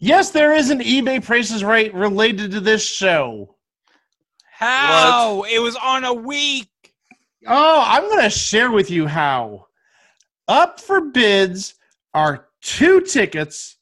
Yes, 0.00 0.30
there 0.30 0.52
is 0.52 0.70
an 0.70 0.80
eBay 0.80 1.24
Prices 1.24 1.62
Right 1.62 1.92
related 1.94 2.50
to 2.52 2.60
this 2.60 2.84
show. 2.86 3.54
How? 4.50 5.44
It 5.44 5.60
was 5.60 5.76
on 5.76 6.04
a 6.04 6.12
week. 6.14 6.68
Oh, 7.46 7.82
I'm 7.86 8.02
going 8.08 8.22
to 8.22 8.30
share 8.30 8.70
with 8.70 8.90
you 8.90 9.06
how. 9.06 9.66
Up 10.48 10.80
for 10.80 11.00
bids 11.00 11.74
are 12.14 12.48
two 12.60 13.00
tickets 13.00 13.76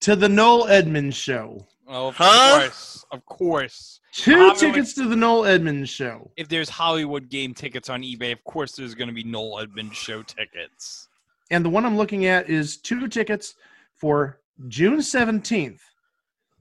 to 0.00 0.16
the 0.16 0.28
Noel 0.28 0.68
Edmonds 0.68 1.16
show. 1.16 1.66
Oh, 1.86 2.08
of 2.08 2.16
Huh? 2.16 2.60
course. 2.60 3.04
Of 3.10 3.24
course. 3.26 3.97
Two 4.18 4.32
Hollywood- 4.32 4.56
tickets 4.58 4.94
to 4.94 5.06
the 5.08 5.16
Noel 5.16 5.46
Edmonds 5.46 5.88
show. 5.90 6.30
If 6.36 6.48
there's 6.48 6.68
Hollywood 6.68 7.28
game 7.28 7.54
tickets 7.54 7.88
on 7.88 8.02
eBay, 8.02 8.32
of 8.32 8.42
course 8.44 8.72
there's 8.72 8.94
going 8.94 9.08
to 9.08 9.14
be 9.14 9.22
Noel 9.22 9.60
Edmonds 9.60 9.96
show 9.96 10.22
tickets. 10.22 11.08
And 11.50 11.64
the 11.64 11.70
one 11.70 11.86
I'm 11.86 11.96
looking 11.96 12.26
at 12.26 12.50
is 12.50 12.78
two 12.78 13.06
tickets 13.08 13.54
for 13.94 14.40
June 14.66 14.98
17th. 14.98 15.80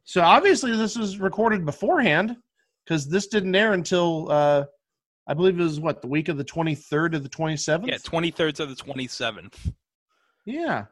So 0.03 0.21
obviously 0.21 0.75
this 0.75 0.97
was 0.97 1.19
recorded 1.19 1.65
beforehand 1.65 2.37
because 2.85 3.09
this 3.09 3.27
didn't 3.27 3.55
air 3.55 3.73
until 3.73 4.31
uh, 4.31 4.65
I 5.27 5.33
believe 5.33 5.59
it 5.59 5.63
was 5.63 5.79
what 5.79 6.01
the 6.01 6.07
week 6.07 6.29
of 6.29 6.37
the 6.37 6.45
23rd 6.45 7.15
or 7.15 7.19
the 7.19 7.27
27th. 7.27 7.87
Yeah, 7.87 7.97
23rd 7.97 8.53
to 8.55 8.65
the 8.67 8.75
27th. 8.75 9.73
Yeah. 10.45 10.85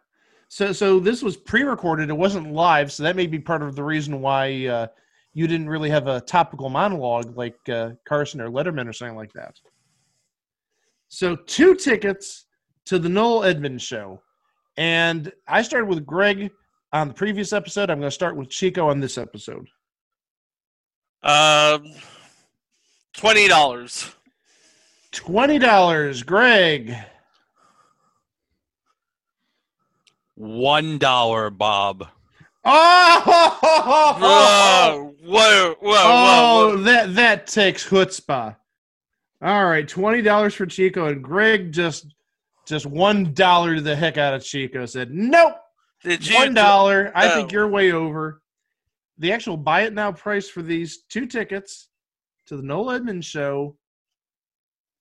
So 0.50 0.74
so 0.74 1.00
this 1.00 1.24
was 1.24 1.38
pre-recorded. 1.38 2.10
It 2.10 2.18
wasn't 2.18 2.52
live, 2.52 2.92
so 2.92 3.04
that 3.04 3.16
may 3.16 3.28
be 3.28 3.40
part 3.40 3.62
of 3.64 3.76
the 3.76 3.84
reason 3.84 4.22
why 4.22 4.68
uh, 4.68 4.88
you 5.36 5.46
didn't 5.46 5.70
really 5.70 5.92
have 5.92 6.08
a 6.08 6.22
topical 6.22 6.70
monologue 6.70 7.38
like 7.38 7.58
uh, 7.70 7.92
Carson 8.08 8.42
or 8.42 8.50
Letterman 8.50 8.90
or 8.90 8.94
something 8.94 9.16
like 9.16 9.34
that. 9.34 9.60
So 11.10 11.36
two 11.36 11.76
tickets 11.76 12.48
to 12.86 12.98
the 12.98 13.10
Noel 13.10 13.44
Edmonds 13.44 13.84
show, 13.84 14.22
and 14.78 15.32
I 15.48 15.62
started 15.62 15.86
with 15.86 16.06
Greg 16.06 16.50
on 16.92 17.10
the 17.10 17.14
previous 17.14 17.54
episode. 17.54 17.92
I'm 17.92 18.00
going 18.00 18.10
to 18.10 18.16
start 18.16 18.36
with 18.36 18.50
Chico 18.50 18.90
on 18.90 19.00
this 19.00 19.20
episode. 19.20 19.68
Um, 21.22 21.94
$20. 23.16 24.16
Twenty 25.16 25.60
dollars, 25.60 26.24
Greg. 26.24 26.94
One 30.36 30.98
dollar, 30.98 31.50
Bob. 31.50 32.10
Oh, 32.68 33.22
Whoa, 35.22 35.22
whoa, 35.24 35.76
whoa, 35.76 35.76
oh, 35.82 35.82
whoa, 35.82 36.76
whoa. 36.76 36.78
that 36.84 37.16
that 37.16 37.48
takes 37.48 37.88
chutzpah. 37.88 38.56
All 39.42 39.66
right, 39.66 39.88
twenty 39.88 40.22
dollars 40.22 40.56
for 40.56 40.66
Chico, 40.66 41.08
and 41.08 41.24
Greg 41.24 41.72
just 41.72 42.08
just 42.66 42.86
one 42.86 43.34
dollar 43.34 43.76
to 43.76 43.82
the 43.82 43.96
heck 43.96 44.18
out 44.18 44.34
of 44.34 44.44
Chico. 44.44 44.86
Said 44.86 45.12
nope, 45.12 45.56
Did 46.04 46.26
you 46.28 46.36
one 46.36 46.54
dollar. 46.54 47.12
I 47.14 47.30
think 47.30 47.52
you're 47.52 47.68
way 47.68 47.92
over. 47.92 48.42
The 49.18 49.32
actual 49.32 49.58
buy 49.58 49.82
it 49.84 49.94
now 49.94 50.12
price 50.12 50.50
for 50.50 50.62
these 50.62 51.04
two 51.04 51.26
tickets 51.26 51.88
to 52.48 52.58
the 52.58 52.64
Noel 52.64 52.92
Edmonds 52.92 53.26
show, 53.26 53.78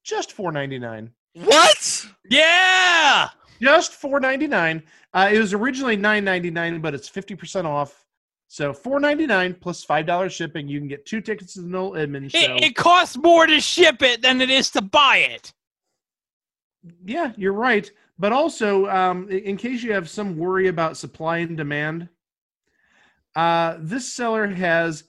just 0.03 0.33
four 0.33 0.53
ninety 0.53 0.79
nine. 0.79 1.11
What? 1.35 2.07
Yeah! 2.31 3.31
Just 3.61 3.93
four 3.93 4.21
ninety 4.21 4.47
nine. 4.47 4.83
Uh, 5.13 5.31
it 5.33 5.39
was 5.39 5.55
originally 5.55 5.97
nine 5.97 6.25
ninety 6.25 6.51
nine, 6.51 6.81
but 6.81 6.95
it's 6.95 7.09
fifty 7.09 7.35
percent 7.35 7.67
off. 7.67 8.05
So 8.49 8.73
four 8.73 9.01
ninety 9.01 9.27
nine 9.27 9.55
plus 9.55 9.83
five 9.85 10.07
dollars 10.07 10.33
shipping. 10.33 10.69
You 10.69 10.79
can 10.79 10.89
get 10.89 11.07
two 11.07 11.21
tickets 11.21 11.55
to 11.55 11.63
the 11.63 11.69
Noel 11.69 11.97
Edmonds 11.97 12.33
show. 12.33 12.57
It, 12.57 12.63
it 12.63 12.77
costs 12.77 13.17
more 13.17 13.47
to 13.47 13.61
ship 13.61 14.03
it 14.03 14.23
than 14.23 14.41
it 14.41 14.51
is 14.51 14.71
to 14.71 14.83
buy 14.83 15.19
it. 15.19 15.53
Yeah, 17.05 17.33
you're 17.37 17.53
right. 17.53 17.91
But 18.19 18.33
also, 18.33 18.87
um, 18.89 19.29
in 19.29 19.57
case 19.57 19.83
you 19.83 19.93
have 19.93 20.09
some 20.09 20.37
worry 20.37 20.69
about 20.69 20.97
supply 20.97 21.39
and 21.39 21.57
demand, 21.57 22.09
uh, 23.35 23.77
this 23.81 24.13
seller 24.13 24.47
has, 24.47 25.05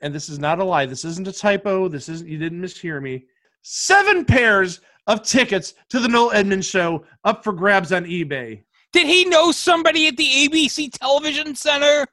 and 0.00 0.14
this 0.14 0.28
is 0.28 0.38
not 0.38 0.60
a 0.60 0.64
lie. 0.64 0.86
This 0.86 1.04
isn't 1.04 1.26
a 1.26 1.32
typo. 1.32 1.88
This 1.88 2.08
isn't. 2.08 2.28
You 2.28 2.38
didn't 2.38 2.60
mishear 2.60 3.02
me. 3.02 3.24
Seven 3.62 4.24
pairs 4.24 4.80
of 5.08 5.22
tickets 5.22 5.74
to 5.88 5.98
the 5.98 6.06
Noel 6.06 6.30
Edmonds 6.32 6.66
show 6.66 7.04
up 7.24 7.42
for 7.42 7.52
grabs 7.52 7.92
on 7.92 8.04
eBay. 8.04 8.62
Did 8.92 9.06
he 9.06 9.24
know 9.24 9.50
somebody 9.50 10.06
at 10.06 10.16
the 10.16 10.24
ABC 10.24 10.92
television 10.92 11.56
center? 11.56 12.06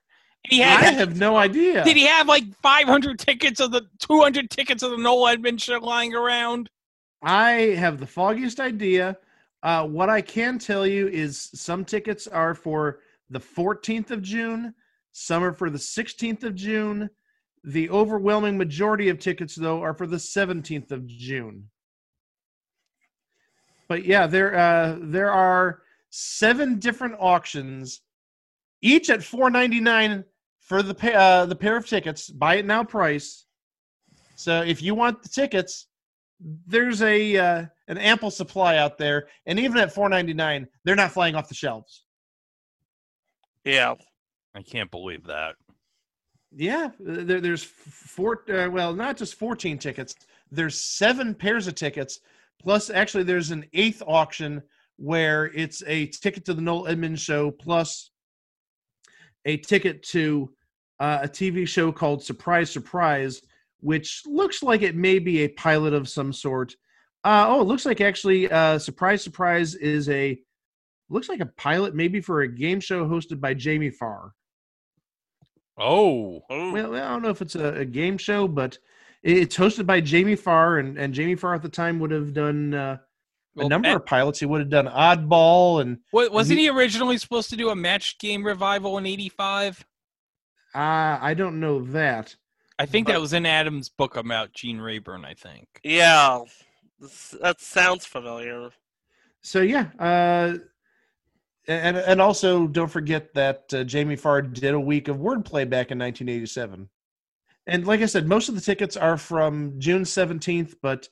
He 0.48 0.64
I 0.64 0.68
had 0.68 0.94
have 0.96 1.18
no 1.18 1.36
idea. 1.36 1.84
Did 1.84 1.98
he 1.98 2.06
have 2.06 2.28
like 2.28 2.44
500 2.62 3.20
tickets 3.20 3.60
of 3.60 3.72
the 3.72 3.84
200 4.00 4.50
tickets 4.50 4.82
of 4.82 4.92
the 4.92 4.98
Noel 4.98 5.28
Edmonds 5.28 5.64
show 5.64 5.78
lying 5.80 6.14
around? 6.14 6.70
I 7.22 7.52
have 7.52 8.00
the 8.00 8.08
foggiest 8.08 8.60
idea. 8.60 9.18
Uh, 9.64 9.88
what 9.88 10.10
I 10.10 10.22
can 10.22 10.60
tell 10.60 10.86
you 10.86 11.08
is 11.08 11.50
some 11.54 11.84
tickets 11.84 12.28
are 12.28 12.54
for 12.54 13.00
the 13.30 13.40
14th 13.40 14.12
of 14.12 14.22
June, 14.22 14.74
some 15.12 15.44
are 15.44 15.54
for 15.54 15.70
the 15.70 15.80
16th 15.80 16.44
of 16.44 16.56
June. 16.56 17.10
The 17.64 17.90
overwhelming 17.90 18.60
majority 18.60 19.10
of 19.10 19.18
tickets, 19.18 19.56
though, 19.56 19.82
are 19.82 19.96
for 19.96 20.06
the 20.06 20.18
17th 20.18 20.92
of 20.92 21.08
June. 21.08 21.68
But 23.88 24.06
yeah, 24.06 24.28
there 24.28 24.58
uh, 24.58 24.98
there 25.00 25.32
are 25.32 25.82
seven 26.10 26.80
different 26.80 27.16
auctions, 27.20 28.02
each 28.82 29.10
at 29.10 29.20
4.99 29.20 30.24
for 30.60 30.82
the 30.82 30.96
pa- 30.96 31.08
uh, 31.10 31.46
the 31.46 31.56
pair 31.56 31.78
of 31.78 31.88
tickets. 31.88 32.30
Buy 32.30 32.56
it 32.56 32.66
now 32.66 32.84
price. 32.84 33.46
So 34.36 34.62
if 34.62 34.82
you 34.82 34.96
want 34.96 35.22
the 35.22 35.30
tickets, 35.30 35.88
there's 36.68 37.02
a 37.02 37.38
uh, 37.38 37.66
an 37.88 37.98
ample 37.98 38.32
supply 38.32 38.78
out 38.78 38.98
there, 38.98 39.28
and 39.46 39.60
even 39.60 39.78
at 39.78 39.94
4.99, 39.94 40.68
they're 40.84 40.96
not 40.96 41.12
flying 41.12 41.36
off 41.36 41.48
the 41.48 41.56
shelves. 41.56 42.06
Yeah. 43.64 43.96
I 44.56 44.62
can't 44.62 44.90
believe 44.90 45.26
that. 45.26 45.56
Yeah, 46.56 46.92
there, 47.00 47.42
there's 47.42 47.64
four. 47.64 48.44
Uh, 48.50 48.70
well, 48.70 48.94
not 48.94 49.18
just 49.18 49.36
14 49.36 49.78
tickets. 49.78 50.16
There's 50.50 50.80
seven 50.82 51.36
pairs 51.36 51.68
of 51.68 51.76
tickets. 51.76 52.22
Plus, 52.62 52.90
actually, 52.90 53.24
there's 53.24 53.52
an 53.52 53.66
eighth 53.74 54.02
auction 54.06 54.62
where 54.98 55.46
it's 55.48 55.84
a 55.88 56.08
ticket 56.08 56.46
to 56.46 56.54
the 56.54 56.62
Noel 56.62 56.88
Edmonds 56.88 57.22
show 57.22 57.52
plus 57.52 58.12
a 59.46 59.58
ticket 59.58 60.04
to 60.04 60.54
uh, 61.00 61.20
a 61.24 61.28
TV 61.28 61.68
show 61.68 61.92
called 61.92 62.24
Surprise 62.24 62.72
Surprise, 62.72 63.42
which 63.82 64.24
looks 64.26 64.64
like 64.64 64.82
it 64.82 64.96
may 64.96 65.20
be 65.20 65.42
a 65.42 65.50
pilot 65.50 65.94
of 65.94 66.10
some 66.10 66.34
sort. 66.34 66.74
Uh, 67.24 67.46
oh, 67.50 67.62
it 67.62 67.66
looks 67.66 67.86
like 67.86 68.02
actually 68.02 68.50
uh, 68.50 68.80
Surprise 68.80 69.22
Surprise 69.22 69.76
is 69.76 70.10
a 70.10 70.40
looks 71.10 71.30
like 71.30 71.42
a 71.42 71.52
pilot 71.58 71.94
maybe 71.94 72.20
for 72.22 72.42
a 72.42 72.48
game 72.48 72.80
show 72.80 73.06
hosted 73.06 73.40
by 73.40 73.54
Jamie 73.54 73.92
Farr. 73.92 74.32
Oh, 75.78 76.42
Well, 76.72 76.96
I 76.96 77.00
don't 77.00 77.22
know 77.22 77.30
if 77.30 77.42
it's 77.42 77.56
a, 77.56 77.74
a 77.74 77.86
game 77.86 78.18
show, 78.18 78.48
but 78.48 78.78
it's 79.26 79.58
hosted 79.58 79.86
by 79.86 80.02
Jamie 80.02 80.36
Farr, 80.36 80.78
and, 80.78 80.98
and 80.98 81.14
Jamie 81.14 81.36
Farr 81.36 81.56
at 81.56 81.62
the 81.64 81.70
time 81.70 82.00
would 82.00 82.12
have 82.12 82.34
done 82.34 82.74
uh, 82.74 82.98
a 82.98 83.00
Well, 83.56 83.70
number 83.70 83.88
Matt- 83.90 83.96
of 83.98 84.06
pilots. 84.06 84.40
He 84.40 84.46
would 84.46 84.62
have 84.62 84.70
done 84.70 84.88
Oddball, 84.88 85.82
and 85.82 85.98
Wa- 86.14 86.30
wasn't 86.32 86.60
he- 86.60 86.66
he 86.66 86.70
originally 86.70 87.18
supposed 87.18 87.50
to 87.50 87.56
do 87.58 87.70
a 87.70 87.76
match 87.76 88.18
game 88.20 88.46
revival 88.46 88.98
in 88.98 89.06
'85? 89.06 89.86
uh, 90.76 91.18
I 91.22 91.34
don't 91.34 91.60
know 91.60 91.82
that. 91.86 92.36
I 92.78 92.86
think 92.86 93.08
that 93.08 93.22
was 93.22 93.32
in 93.34 93.46
Adam's 93.46 93.88
book 93.90 94.18
about 94.18 94.52
Gene 94.54 94.80
Rayburn. 94.80 95.24
I 95.26 95.34
think. 95.34 95.68
Yeah, 95.84 96.42
that 97.42 97.62
sounds 97.62 98.06
familiar. 98.06 98.70
So 99.42 99.62
yeah, 99.62 99.88
uh, 99.98 100.58
and 101.68 101.96
and 101.98 102.22
also 102.22 102.68
don't 102.68 102.92
forget 102.92 103.34
that 103.34 103.74
uh, 103.74 103.84
Jamie 103.86 104.18
Farr 104.18 104.42
did 104.42 104.74
a 104.74 104.80
week 104.80 105.08
of 105.08 105.18
wordplay 105.18 105.68
back 105.70 105.90
in 105.92 105.98
1987. 106.00 106.90
And 107.68 107.88
like 107.88 108.02
I 108.02 108.06
said, 108.06 108.28
most 108.28 108.50
of 108.50 108.56
the 108.56 108.62
tickets 108.62 108.96
are 108.96 109.18
from 109.18 109.80
June 109.80 110.04
17th, 110.04 110.76
but 110.82 111.10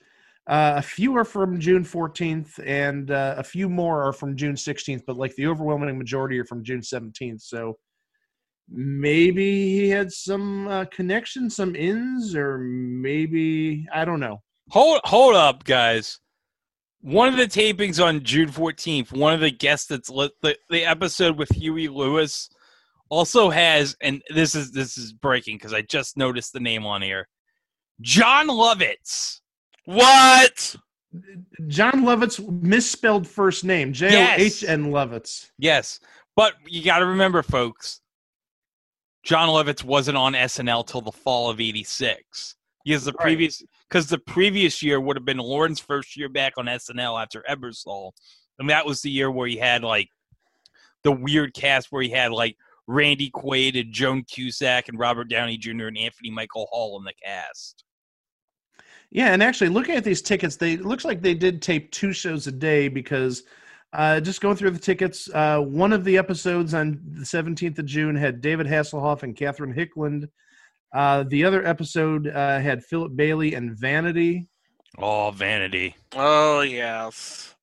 uh, 0.48 0.74
a 0.78 0.82
few 0.82 1.16
are 1.16 1.26
from 1.26 1.60
June 1.60 1.84
14th, 1.84 2.60
and 2.66 3.10
uh, 3.12 3.36
a 3.38 3.44
few 3.44 3.70
more 3.70 4.04
are 4.04 4.14
from 4.14 4.36
June 4.36 4.56
16th. 4.56 5.04
But 5.08 5.18
like 5.18 5.36
the 5.36 5.48
overwhelming 5.48 5.98
majority 5.98 6.38
are 6.40 6.46
from 6.46 6.64
June 6.64 6.82
17th. 6.82 7.42
So 7.42 7.78
maybe 8.70 9.80
he 9.80 9.90
had 9.90 10.12
some 10.12 10.68
uh, 10.68 10.86
connection, 10.86 11.50
some 11.50 11.76
ins, 11.76 12.36
or 12.36 12.58
maybe 12.58 13.88
I 13.94 14.06
don't 14.06 14.20
know. 14.20 14.42
Hold 14.70 15.02
hold 15.06 15.36
up, 15.36 15.64
guys. 15.64 16.20
One 17.02 17.28
of 17.28 17.36
the 17.36 17.48
tapings 17.48 18.04
on 18.04 18.24
June 18.24 18.50
14th, 18.50 19.12
one 19.12 19.34
of 19.34 19.42
the 19.42 19.52
guests 19.52 19.88
that's 19.88 20.10
lit 20.10 20.32
the, 20.42 20.58
the 20.70 20.86
episode 20.86 21.38
with 21.38 21.50
Huey 21.50 21.90
Lewis 21.90 22.50
also 23.14 23.52
has, 23.52 23.96
and 24.02 24.24
this 24.34 24.56
is 24.56 24.72
this 24.72 24.98
is 24.98 25.14
breaking 25.14 25.58
because 25.58 25.74
I 25.74 25.84
just 25.84 26.18
noticed 26.18 26.52
the 26.52 26.60
name 26.60 26.86
on 26.86 27.02
here. 27.02 27.28
John 28.02 28.48
Lovitz. 28.48 29.40
What? 29.86 30.76
John 31.68 32.04
Lovitz 32.04 32.40
misspelled 32.62 33.28
first 33.28 33.64
name, 33.64 33.94
J 33.94 34.08
O 34.16 34.36
H 34.36 34.64
N 34.64 34.86
Lovitz. 34.86 35.52
Yes, 35.60 36.00
but 36.36 36.56
you 36.66 36.84
got 36.84 37.00
to 37.00 37.06
remember, 37.06 37.44
folks. 37.44 38.02
Jon 39.24 39.48
Lovitz 39.48 39.84
wasn't 39.84 40.18
on 40.18 40.34
SNL 40.34 40.86
till 40.86 41.02
the 41.02 41.12
fall 41.12 41.50
of 41.50 41.62
'86. 41.62 42.56
Because 42.84 43.06
the 43.06 43.14
Right. 43.14 43.22
previous, 43.22 43.64
because 43.88 44.08
the 44.08 44.18
previous 44.18 44.82
year 44.82 45.00
would 45.00 45.16
have 45.16 45.24
been 45.24 45.38
Lorne's 45.38 45.80
first 45.80 46.18
year 46.18 46.28
back 46.28 46.54
on 46.58 46.66
SNL 46.66 47.22
after 47.22 47.42
Ebersol, 47.50 48.12
and 48.60 48.70
that 48.70 48.86
was 48.86 49.02
the 49.02 49.12
year 49.12 49.32
where 49.32 49.48
he 49.48 49.56
had 49.58 49.84
like 49.84 50.10
the 51.04 51.12
weird 51.12 51.54
cast 51.54 51.92
where 51.92 52.02
he 52.02 52.10
had 52.10 52.32
like 52.32 52.58
Randy 52.88 53.30
Quaid 53.32 53.80
and 53.80 53.94
Joan 53.94 54.24
Cusack 54.24 54.90
and 54.90 55.00
Robert 55.00 55.30
Downey 55.30 55.58
Jr. 55.58 55.88
and 55.88 55.98
Anthony 55.98 56.32
Michael 56.32 56.68
Hall 56.72 56.98
in 56.98 57.06
the 57.06 57.14
cast. 57.24 57.84
Yeah, 59.12 59.32
and 59.32 59.44
actually, 59.44 59.70
looking 59.70 59.96
at 59.96 60.04
these 60.04 60.22
tickets, 60.22 60.56
they 60.56 60.78
looks 60.78 61.06
like 61.06 61.22
they 61.22 61.36
did 61.36 61.62
tape 61.62 61.92
two 61.92 62.14
shows 62.14 62.48
a 62.48 62.52
day 62.52 62.88
because 62.88 63.44
uh, 63.94 64.20
just 64.20 64.42
going 64.42 64.58
through 64.58 64.72
the 64.72 64.80
tickets, 64.80 65.30
uh, 65.34 65.60
one 65.60 65.94
of 65.94 66.04
the 66.04 66.18
episodes 66.18 66.74
on 66.74 67.00
the 67.12 67.26
seventeenth 67.26 67.78
of 67.78 67.86
June 67.86 68.16
had 68.16 68.42
David 68.42 68.66
Hasselhoff 68.66 69.22
and 69.22 69.36
Catherine 69.36 69.74
Hickland. 69.74 70.28
Uh, 70.94 71.24
the 71.28 71.44
other 71.46 71.66
episode 71.66 72.28
uh, 72.28 72.60
had 72.60 72.84
Philip 72.84 73.16
Bailey 73.16 73.54
and 73.54 73.78
Vanity. 73.78 74.48
Oh, 74.98 75.32
Vanity. 75.32 75.96
Oh 76.16 76.62
yes. 76.62 77.56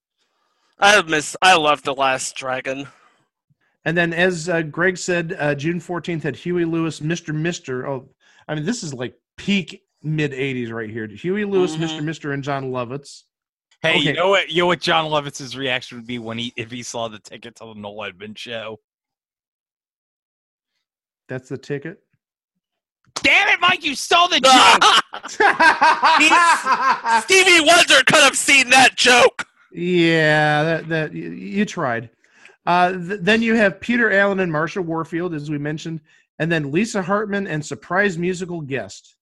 I 0.78 1.02
miss. 1.02 1.36
I 1.42 1.56
love 1.56 1.82
the 1.82 1.94
Last 1.94 2.36
Dragon. 2.36 2.86
And 3.84 3.96
then, 3.96 4.12
as 4.12 4.48
uh, 4.48 4.62
Greg 4.62 4.98
said, 4.98 5.34
uh, 5.38 5.54
June 5.54 5.80
14th 5.80 6.22
had 6.22 6.36
Huey 6.36 6.64
Lewis, 6.66 7.00
Mr. 7.00 7.34
Mister. 7.34 7.86
Oh, 7.88 8.08
I 8.46 8.54
mean, 8.54 8.64
this 8.64 8.82
is 8.82 8.92
like 8.92 9.14
peak 9.36 9.82
mid 10.02 10.32
80s 10.32 10.70
right 10.70 10.90
here. 10.90 11.06
Huey 11.06 11.44
Lewis, 11.46 11.76
Mhm. 11.76 11.80
Mr. 11.88 12.02
Mister, 12.04 12.32
and 12.32 12.42
Jon 12.44 12.70
Lovitz. 12.70 13.22
Hey, 13.82 13.96
you 13.96 14.12
know 14.12 14.28
what? 14.28 14.50
You 14.50 14.62
know 14.62 14.66
what 14.66 14.80
Jon 14.80 15.06
Lovitz's 15.10 15.56
reaction 15.56 15.96
would 15.96 16.06
be 16.06 16.18
when 16.18 16.36
he 16.36 16.52
if 16.56 16.70
he 16.70 16.82
saw 16.82 17.08
the 17.08 17.18
ticket 17.18 17.56
to 17.56 17.64
the 17.64 17.74
Noel 17.74 18.04
Edmonds 18.04 18.38
show. 18.40 18.78
That's 21.28 21.48
the 21.48 21.56
ticket. 21.56 22.02
Damn 23.22 23.48
it, 23.48 23.60
Mike! 23.60 23.82
You 23.82 23.94
stole 23.94 24.28
the 24.28 24.40
joke. 24.40 24.82
Stevie 27.24 27.60
Wonder 27.66 28.02
could 28.06 28.22
have 28.22 28.36
seen 28.36 28.68
that 28.70 28.96
joke. 28.96 29.46
yeah, 29.72 30.62
that, 30.64 30.88
that 30.88 31.12
you, 31.14 31.30
you 31.30 31.64
tried. 31.64 32.10
Uh, 32.66 32.92
th- 32.92 33.20
then 33.22 33.42
you 33.42 33.54
have 33.54 33.80
Peter 33.80 34.10
Allen 34.12 34.40
and 34.40 34.52
Marsha 34.52 34.84
Warfield, 34.84 35.34
as 35.34 35.50
we 35.50 35.58
mentioned, 35.58 36.00
and 36.38 36.50
then 36.50 36.70
Lisa 36.70 37.02
Hartman 37.02 37.46
and 37.46 37.64
surprise 37.64 38.18
musical 38.18 38.60
guest. 38.60 39.16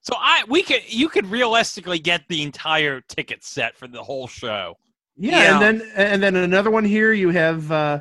So 0.00 0.14
I 0.18 0.42
we 0.48 0.62
could 0.62 0.82
you 0.92 1.08
could 1.08 1.26
realistically 1.26 1.98
get 1.98 2.22
the 2.28 2.42
entire 2.42 3.00
ticket 3.02 3.44
set 3.44 3.76
for 3.76 3.86
the 3.86 4.02
whole 4.02 4.26
show. 4.26 4.76
Yeah, 5.16 5.30
Yeah. 5.42 5.52
and 5.54 5.62
then 5.80 5.90
and 5.94 6.22
then 6.22 6.36
another 6.36 6.70
one 6.70 6.84
here 6.84 7.12
you 7.12 7.30
have 7.30 7.70
uh, 7.70 8.00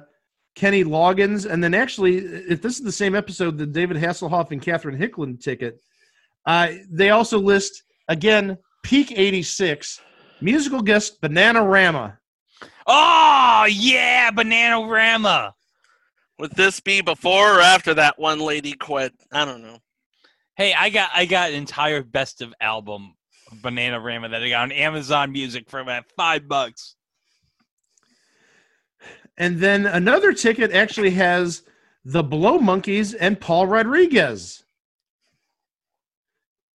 Kenny 0.56 0.84
Loggins, 0.84 1.46
and 1.52 1.64
then 1.64 1.74
actually, 1.74 2.18
if 2.18 2.62
this 2.62 2.78
is 2.78 2.84
the 2.84 2.92
same 2.92 3.14
episode, 3.16 3.58
the 3.58 3.66
David 3.68 3.98
Hasselhoff 3.98 4.52
and 4.52 4.62
Catherine 4.62 4.98
Hickland 4.98 5.42
ticket, 5.42 5.80
uh, 6.46 6.70
they 6.90 7.12
also 7.12 7.38
list 7.40 7.84
again 8.08 8.58
peak 8.84 9.12
'86 9.16 10.02
musical 10.42 10.82
guest 10.82 11.22
Bananarama. 11.22 12.18
Oh 12.88 13.68
yeah, 13.70 14.32
Bananarama. 14.32 15.54
Would 16.40 16.52
this 16.56 16.80
be 16.80 17.02
before 17.02 17.58
or 17.58 17.62
after 17.62 17.94
that 17.94 18.18
one 18.18 18.40
lady 18.40 18.74
quit? 18.74 19.14
I 19.32 19.46
don't 19.46 19.62
know. 19.62 19.78
Hey, 20.56 20.74
I 20.74 20.90
got 20.90 21.12
I 21.14 21.26
got 21.26 21.50
an 21.50 21.56
entire 21.56 22.04
best 22.04 22.42
of 22.42 22.54
album 22.60 23.16
of 23.52 23.60
Bananarama 23.60 24.32
that 24.32 24.44
I 24.44 24.50
got 24.50 24.64
on 24.64 24.72
Amazon 24.72 25.32
Music 25.32 25.70
for 25.70 25.80
about 25.80 26.06
five 26.18 26.48
bucks. 26.48 26.96
And 29.38 29.60
then 29.60 29.86
another 29.86 30.34
ticket 30.34 30.72
actually 30.72 31.12
has 31.12 31.64
the 32.04 32.24
Blow 32.24 32.58
Monkeys 32.60 33.14
and 33.14 33.40
Paul 33.40 33.68
Rodriguez. 33.68 34.64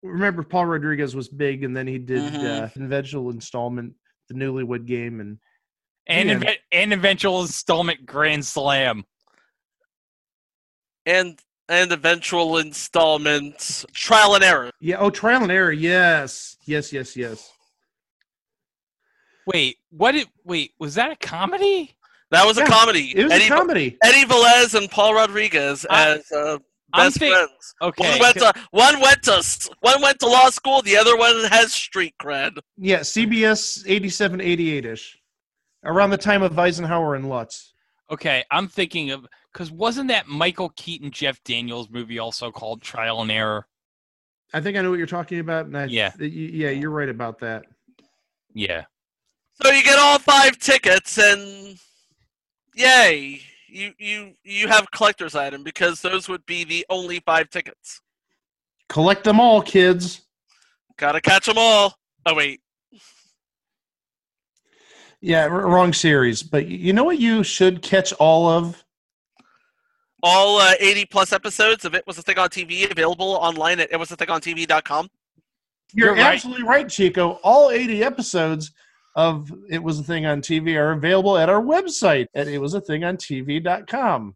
Remember, 0.04 0.44
Paul 0.44 0.68
Rodriguez 0.68 1.16
was 1.16 1.28
big, 1.28 1.64
and 1.64 1.76
then 1.76 1.88
he 1.88 1.98
did 1.98 2.22
Mhm. 2.34 2.64
uh, 2.64 2.70
conventional 2.70 3.32
installment, 3.32 3.96
the 4.30 4.36
Newlywed 4.36 4.86
Game, 4.86 5.20
and 5.20 5.40
And 6.08 6.30
Yeah. 6.30 6.36
inve- 6.36 6.58
and 6.72 6.94
eventual 6.94 7.42
installment 7.42 8.06
Grand 8.06 8.46
Slam. 8.46 9.06
And 11.06 11.40
and 11.68 11.92
eventual 11.92 12.58
installments, 12.60 13.86
trial 13.94 14.36
and 14.36 14.44
error. 14.44 14.70
yeah, 14.80 14.98
oh, 15.00 15.10
Trial 15.10 15.42
and 15.42 15.52
Error, 15.52 15.72
yes, 15.72 16.58
yes, 16.66 16.94
yes, 16.94 17.16
yes. 17.16 17.52
Wait, 19.48 19.78
what 19.90 20.12
did 20.12 20.28
wait, 20.44 20.74
was 20.80 20.94
that 20.96 21.12
a 21.12 21.16
comedy? 21.16 21.96
That 22.32 22.46
was 22.46 22.58
Yeah, 22.58 22.66
a 22.66 22.68
comedy. 22.68 23.14
It 23.16 23.24
was 23.24 23.32
Eddie, 23.34 23.46
a 23.46 23.50
comedy. 23.50 23.98
Eddie 24.04 24.26
Velez 24.28 24.76
and 24.76 24.90
Paul 24.92 25.14
Rodriguez 25.16 25.86
I- 25.90 26.18
as 26.18 26.32
uh, 26.32 26.58
best 26.96 27.18
think- 27.18 27.34
friends. 27.34 27.76
Okay. 27.82 28.10
One 28.12 28.20
went 28.20 28.36
to 28.38 28.54
one 28.72 29.00
went 29.02 29.24
to 29.24 29.70
one 29.82 30.02
went 30.02 30.20
to 30.20 30.28
law 30.28 30.50
school. 30.52 30.82
The 30.84 30.98
other 30.98 31.18
one 31.18 31.46
has 31.46 31.74
street 31.74 32.14
cred. 32.22 32.58
Yeah, 32.78 33.00
CBS 33.00 33.84
87, 33.88 34.40
88 34.42 34.86
ish, 34.86 35.18
around 35.86 36.10
the 36.10 36.18
time 36.18 36.42
of 36.42 36.58
Eisenhower 36.58 37.16
and 37.16 37.30
Lutz. 37.30 37.74
Okay, 38.12 38.44
I'm 38.52 38.68
thinking 38.68 39.12
of 39.12 39.26
because 39.52 39.72
wasn't 39.72 40.10
that 40.10 40.28
Michael 40.28 40.70
Keaton 40.76 41.12
Jeff 41.12 41.44
Daniels 41.44 41.90
movie 41.90 42.20
also 42.20 42.52
called 42.52 42.82
Trial 42.82 43.22
and 43.22 43.32
Error? 43.32 43.66
I 44.54 44.62
think 44.62 44.78
I 44.78 44.82
know 44.82 44.90
what 44.90 44.98
you're 44.98 45.08
talking 45.08 45.40
about. 45.40 45.66
And 45.66 45.78
I, 45.78 45.86
Yeah. 45.86 46.12
y- 46.20 46.26
yeah, 46.28 46.70
you're 46.70 46.92
right 46.92 47.10
about 47.10 47.40
that. 47.40 47.64
Yeah. 48.54 48.86
So 49.62 49.72
you 49.72 49.84
get 49.84 49.98
all 49.98 50.20
five 50.20 50.60
tickets, 50.60 51.18
and 51.18 51.78
yay! 52.76 53.42
You 53.68 53.94
you 53.98 54.34
you 54.44 54.68
have 54.68 54.92
collector's 54.92 55.34
item 55.36 55.64
because 55.64 56.02
those 56.02 56.28
would 56.30 56.46
be 56.46 56.64
the 56.64 56.86
only 56.90 57.20
five 57.22 57.50
tickets. 57.50 58.02
Collect 58.90 59.24
them 59.24 59.40
all, 59.40 59.62
kids. 59.62 60.22
Gotta 60.98 61.22
catch 61.22 61.46
them 61.48 61.56
all. 61.58 61.98
Oh 62.26 62.36
wait, 62.36 62.62
Yeah, 65.22 65.46
wrong 65.46 65.94
series. 65.94 66.44
But 66.44 66.68
you 66.68 66.94
know 66.94 67.04
what 67.04 67.20
you 67.20 67.44
should 67.44 67.82
catch 67.82 68.14
all 68.14 68.48
of? 68.48 68.84
all 70.26 70.58
uh, 70.58 70.74
80 70.80 71.06
plus 71.06 71.32
episodes 71.32 71.86
of 71.86 71.94
it 71.94 72.06
was 72.08 72.18
a 72.18 72.22
thing 72.24 72.40
on 72.40 72.50
TV 72.50 72.90
available 72.90 73.34
online 73.34 73.80
at 73.80 73.92
itwasathingontv.com. 73.92 75.08
You're, 75.94 76.08
You're 76.08 76.16
right. 76.16 76.34
absolutely 76.34 76.64
right, 76.64 76.90
Chico. 76.90 77.40
All 77.44 77.70
80 77.70 78.04
episodes 78.04 78.72
of 79.16 79.52
It 79.70 79.82
Was 79.82 80.00
a 80.00 80.04
Thing 80.04 80.26
on 80.26 80.42
TV 80.42 80.76
are 80.76 80.92
available 80.92 81.38
at 81.38 81.48
our 81.48 81.62
website 81.62 82.26
at 82.34 82.48
itwasathingontv.com. 82.48 84.36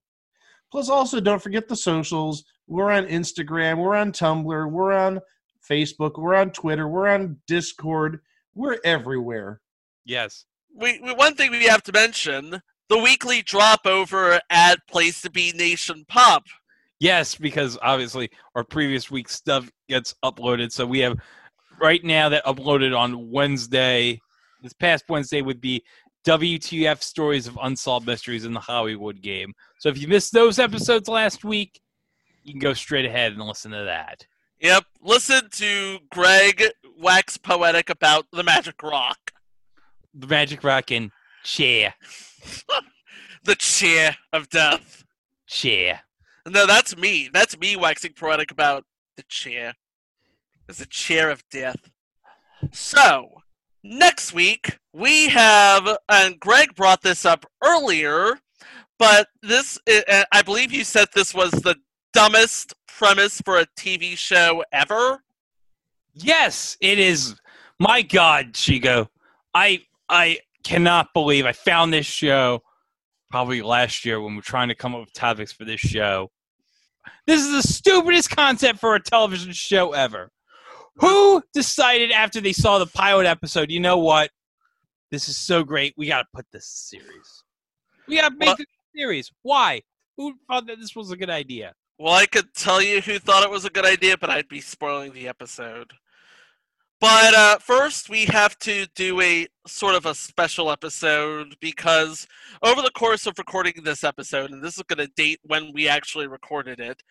Plus, 0.71 0.89
also 0.89 1.19
don't 1.19 1.41
forget 1.41 1.67
the 1.67 1.75
socials. 1.75 2.43
We're 2.67 2.91
on 2.91 3.07
Instagram, 3.07 3.79
we're 3.79 3.95
on 3.95 4.11
Tumblr, 4.11 4.71
we're 4.71 4.93
on 4.93 5.19
Facebook, 5.67 6.19
we're 6.19 6.35
on 6.35 6.51
Twitter, 6.51 6.87
we're 6.87 7.07
on 7.07 7.37
Discord. 7.47 8.19
We're 8.53 8.77
everywhere. 8.83 9.59
Yes. 10.05 10.45
We, 10.75 10.99
we 10.99 11.13
one 11.13 11.35
thing 11.35 11.51
we 11.51 11.65
have 11.65 11.83
to 11.83 11.91
mention 11.91 12.61
the 12.89 12.97
weekly 12.97 13.41
drop 13.41 13.85
over 13.85 14.39
at 14.49 14.87
Place 14.87 15.21
to 15.21 15.31
Be 15.31 15.51
Nation 15.53 16.05
Pop. 16.07 16.43
Yes, 16.99 17.35
because 17.35 17.77
obviously 17.81 18.29
our 18.55 18.63
previous 18.63 19.09
week's 19.09 19.35
stuff 19.35 19.69
gets 19.87 20.15
uploaded. 20.23 20.71
So 20.71 20.85
we 20.85 20.99
have 20.99 21.17
right 21.79 22.03
now 22.03 22.29
that 22.29 22.45
uploaded 22.45 22.97
on 22.97 23.31
Wednesday. 23.31 24.19
This 24.61 24.73
past 24.73 25.05
Wednesday 25.07 25.41
would 25.41 25.61
be 25.61 25.83
WTF 26.25 27.01
stories 27.01 27.47
of 27.47 27.57
unsolved 27.61 28.05
mysteries 28.05 28.43
in 28.43 28.53
the 28.53 28.59
Hollywood 28.59 29.21
game. 29.21 29.53
So 29.79 29.87
if 29.87 29.97
you 29.97 30.07
missed 30.07 30.33
those 30.33 30.59
episodes 30.59 31.07
last 31.07 31.45
week, 31.45 31.79
you 32.43 32.53
can 32.53 32.59
go 32.59 32.73
straight 32.73 33.05
ahead 33.05 33.31
and 33.31 33.41
listen 33.41 33.71
to 33.71 33.85
that. 33.85 34.25
Yep, 34.59 34.83
listen 35.01 35.49
to 35.51 35.99
Greg 36.11 36.63
wax 36.97 37.37
poetic 37.37 37.89
about 37.89 38.25
the 38.33 38.43
magic 38.43 38.83
rock. 38.83 39.31
The 40.13 40.27
Magic 40.27 40.63
Rock 40.63 40.91
and 40.91 41.11
chair, 41.43 41.93
the 43.43 43.55
chair 43.55 44.15
of 44.33 44.49
death. 44.49 45.03
chair. 45.47 46.01
No, 46.47 46.65
that's 46.65 46.97
me. 46.97 47.29
That's 47.31 47.57
me 47.57 47.75
waxing 47.75 48.13
poetic 48.13 48.51
about 48.51 48.85
the 49.17 49.23
chair. 49.29 49.73
It's 50.67 50.81
a 50.81 50.87
chair 50.87 51.29
of 51.29 51.43
death. 51.49 51.91
So, 52.71 53.41
next 53.83 54.33
week 54.33 54.79
we 54.93 55.29
have, 55.29 55.97
and 56.09 56.39
Greg 56.39 56.75
brought 56.75 57.01
this 57.01 57.25
up 57.25 57.45
earlier, 57.63 58.39
but 58.97 59.27
this, 59.41 59.77
I 59.87 60.41
believe 60.43 60.71
you 60.71 60.83
said 60.83 61.07
this 61.13 61.33
was 61.33 61.51
the 61.51 61.75
dumbest 62.13 62.73
premise 62.87 63.41
for 63.41 63.57
a 63.59 63.65
TV 63.77 64.17
show 64.17 64.63
ever. 64.71 65.23
Yes, 66.13 66.77
it 66.81 66.99
is. 66.99 67.35
My 67.79 68.01
God, 68.01 68.53
Chico, 68.53 69.09
I 69.53 69.83
I 70.09 70.39
cannot 70.63 71.13
believe 71.13 71.45
I 71.45 71.51
found 71.51 71.93
this 71.93 72.05
show 72.05 72.61
probably 73.29 73.61
last 73.61 74.05
year 74.05 74.19
when 74.21 74.33
we 74.33 74.39
are 74.39 74.43
trying 74.43 74.69
to 74.69 74.75
come 74.75 74.95
up 74.95 75.01
with 75.01 75.13
topics 75.13 75.51
for 75.51 75.65
this 75.65 75.79
show. 75.79 76.29
This 77.27 77.41
is 77.45 77.51
the 77.51 77.67
stupidest 77.67 78.29
concept 78.35 78.79
for 78.79 78.95
a 78.95 79.01
television 79.01 79.53
show 79.53 79.93
ever. 79.93 80.31
Who 80.95 81.41
decided 81.53 82.11
after 82.11 82.41
they 82.41 82.53
saw 82.53 82.79
the 82.79 82.87
pilot 82.87 83.25
episode, 83.25 83.71
you 83.71 83.79
know 83.79 83.99
what? 83.99 84.31
This 85.11 85.29
is 85.29 85.37
so 85.37 85.63
great. 85.63 85.93
We 85.95 86.07
got 86.07 86.23
to 86.23 86.27
put 86.33 86.45
this 86.51 86.67
series. 86.67 87.43
We 88.07 88.17
got 88.17 88.29
to 88.29 88.35
make 88.35 88.47
Well- 88.47 88.57
this 88.57 88.67
series. 88.95 89.31
Why? 89.43 89.81
Who 90.17 90.33
thought 90.47 90.67
that 90.67 90.79
this 90.79 90.95
was 90.95 91.11
a 91.11 91.17
good 91.17 91.29
idea? 91.29 91.73
Well, 91.97 92.13
I 92.13 92.25
could 92.25 92.53
tell 92.53 92.81
you 92.81 93.01
who 93.01 93.19
thought 93.19 93.43
it 93.43 93.49
was 93.49 93.65
a 93.65 93.69
good 93.69 93.85
idea, 93.85 94.17
but 94.17 94.29
I'd 94.29 94.47
be 94.47 94.61
spoiling 94.61 95.13
the 95.13 95.27
episode. 95.27 95.91
But 97.01 97.33
uh, 97.33 97.59
first, 97.59 98.09
we 98.09 98.25
have 98.25 98.59
to 98.59 98.85
do 98.93 99.21
a 99.21 99.47
sort 99.65 99.95
of 99.95 100.05
a 100.05 100.13
special 100.13 100.69
episode 100.69 101.55
because 101.61 102.27
over 102.61 102.81
the 102.81 102.91
course 102.91 103.25
of 103.25 103.37
recording 103.37 103.73
this 103.83 104.03
episode, 104.03 104.51
and 104.51 104.61
this 104.61 104.77
is 104.77 104.83
going 104.83 105.07
to 105.07 105.13
date 105.15 105.39
when 105.43 105.71
we 105.73 105.87
actually 105.87 106.27
recorded 106.27 106.81
it, 106.81 107.01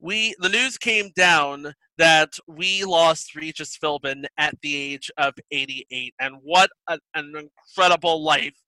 we 0.00 0.34
the 0.40 0.48
news 0.48 0.76
came 0.76 1.10
down 1.14 1.74
that 1.96 2.38
we 2.48 2.82
lost 2.84 3.36
Regis 3.36 3.78
Philbin 3.78 4.24
at 4.36 4.60
the 4.62 4.74
age 4.74 5.12
of 5.16 5.34
88, 5.52 6.12
and 6.18 6.36
what 6.42 6.70
a, 6.88 6.98
an 7.14 7.32
incredible 7.36 8.24
life 8.24 8.60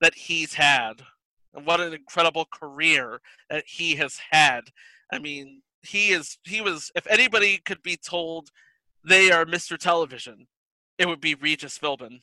that 0.00 0.14
he's 0.14 0.54
had, 0.54 0.94
and 1.54 1.64
what 1.64 1.80
an 1.80 1.94
incredible 1.94 2.46
career 2.52 3.20
that 3.50 3.64
he 3.68 3.94
has 3.94 4.18
had. 4.32 4.62
I 5.12 5.20
mean, 5.20 5.62
he 5.82 6.08
is 6.10 6.38
he 6.44 6.60
was 6.60 6.90
if 6.96 7.06
anybody 7.06 7.58
could 7.64 7.82
be 7.84 7.96
told 7.96 8.50
they 9.04 9.30
are 9.30 9.44
Mr. 9.44 9.78
Television, 9.78 10.46
it 10.98 11.06
would 11.06 11.20
be 11.20 11.34
Regis 11.34 11.78
Philbin. 11.78 12.22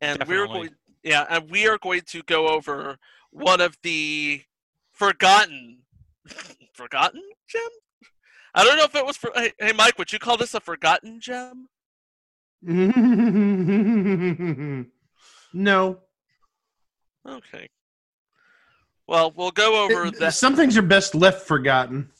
And 0.00 0.22
we're 0.26 0.46
going 0.46 0.70
yeah, 1.02 1.24
and 1.30 1.50
we 1.50 1.68
are 1.68 1.78
going 1.78 2.02
to 2.08 2.22
go 2.24 2.48
over 2.48 2.98
one 3.30 3.60
of 3.60 3.76
the 3.82 4.42
forgotten 4.92 5.78
forgotten 6.72 7.22
gem? 7.48 7.62
I 8.54 8.64
don't 8.64 8.76
know 8.76 8.84
if 8.84 8.94
it 8.94 9.06
was 9.06 9.16
for 9.16 9.30
hey, 9.34 9.52
hey 9.58 9.72
Mike, 9.72 9.98
would 9.98 10.12
you 10.12 10.18
call 10.18 10.36
this 10.36 10.54
a 10.54 10.60
forgotten 10.60 11.20
gem? 11.20 11.68
no. 15.52 15.98
Okay. 17.28 17.68
Well, 19.06 19.32
we'll 19.36 19.52
go 19.52 19.84
over 19.84 20.10
that. 20.10 20.34
Some 20.34 20.56
things 20.56 20.76
are 20.76 20.82
best 20.82 21.14
left 21.14 21.46
forgotten. 21.46 22.10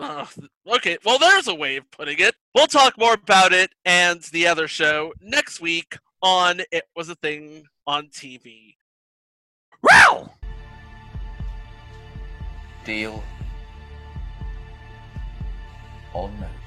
Ugh, 0.00 0.28
okay, 0.76 0.98
well, 1.04 1.18
there's 1.18 1.48
a 1.48 1.54
way 1.54 1.76
of 1.76 1.90
putting 1.90 2.18
it. 2.18 2.34
We'll 2.54 2.66
talk 2.66 2.98
more 2.98 3.14
about 3.14 3.52
it 3.52 3.72
and 3.84 4.22
the 4.32 4.46
other 4.46 4.68
show 4.68 5.12
next 5.20 5.60
week 5.60 5.98
on 6.22 6.60
It 6.70 6.84
Was 6.96 7.08
a 7.08 7.14
Thing 7.16 7.64
on 7.86 8.08
TV. 8.08 8.76
Wow! 9.82 10.30
Deal 12.84 13.22
or 16.14 16.30
no? 16.40 16.61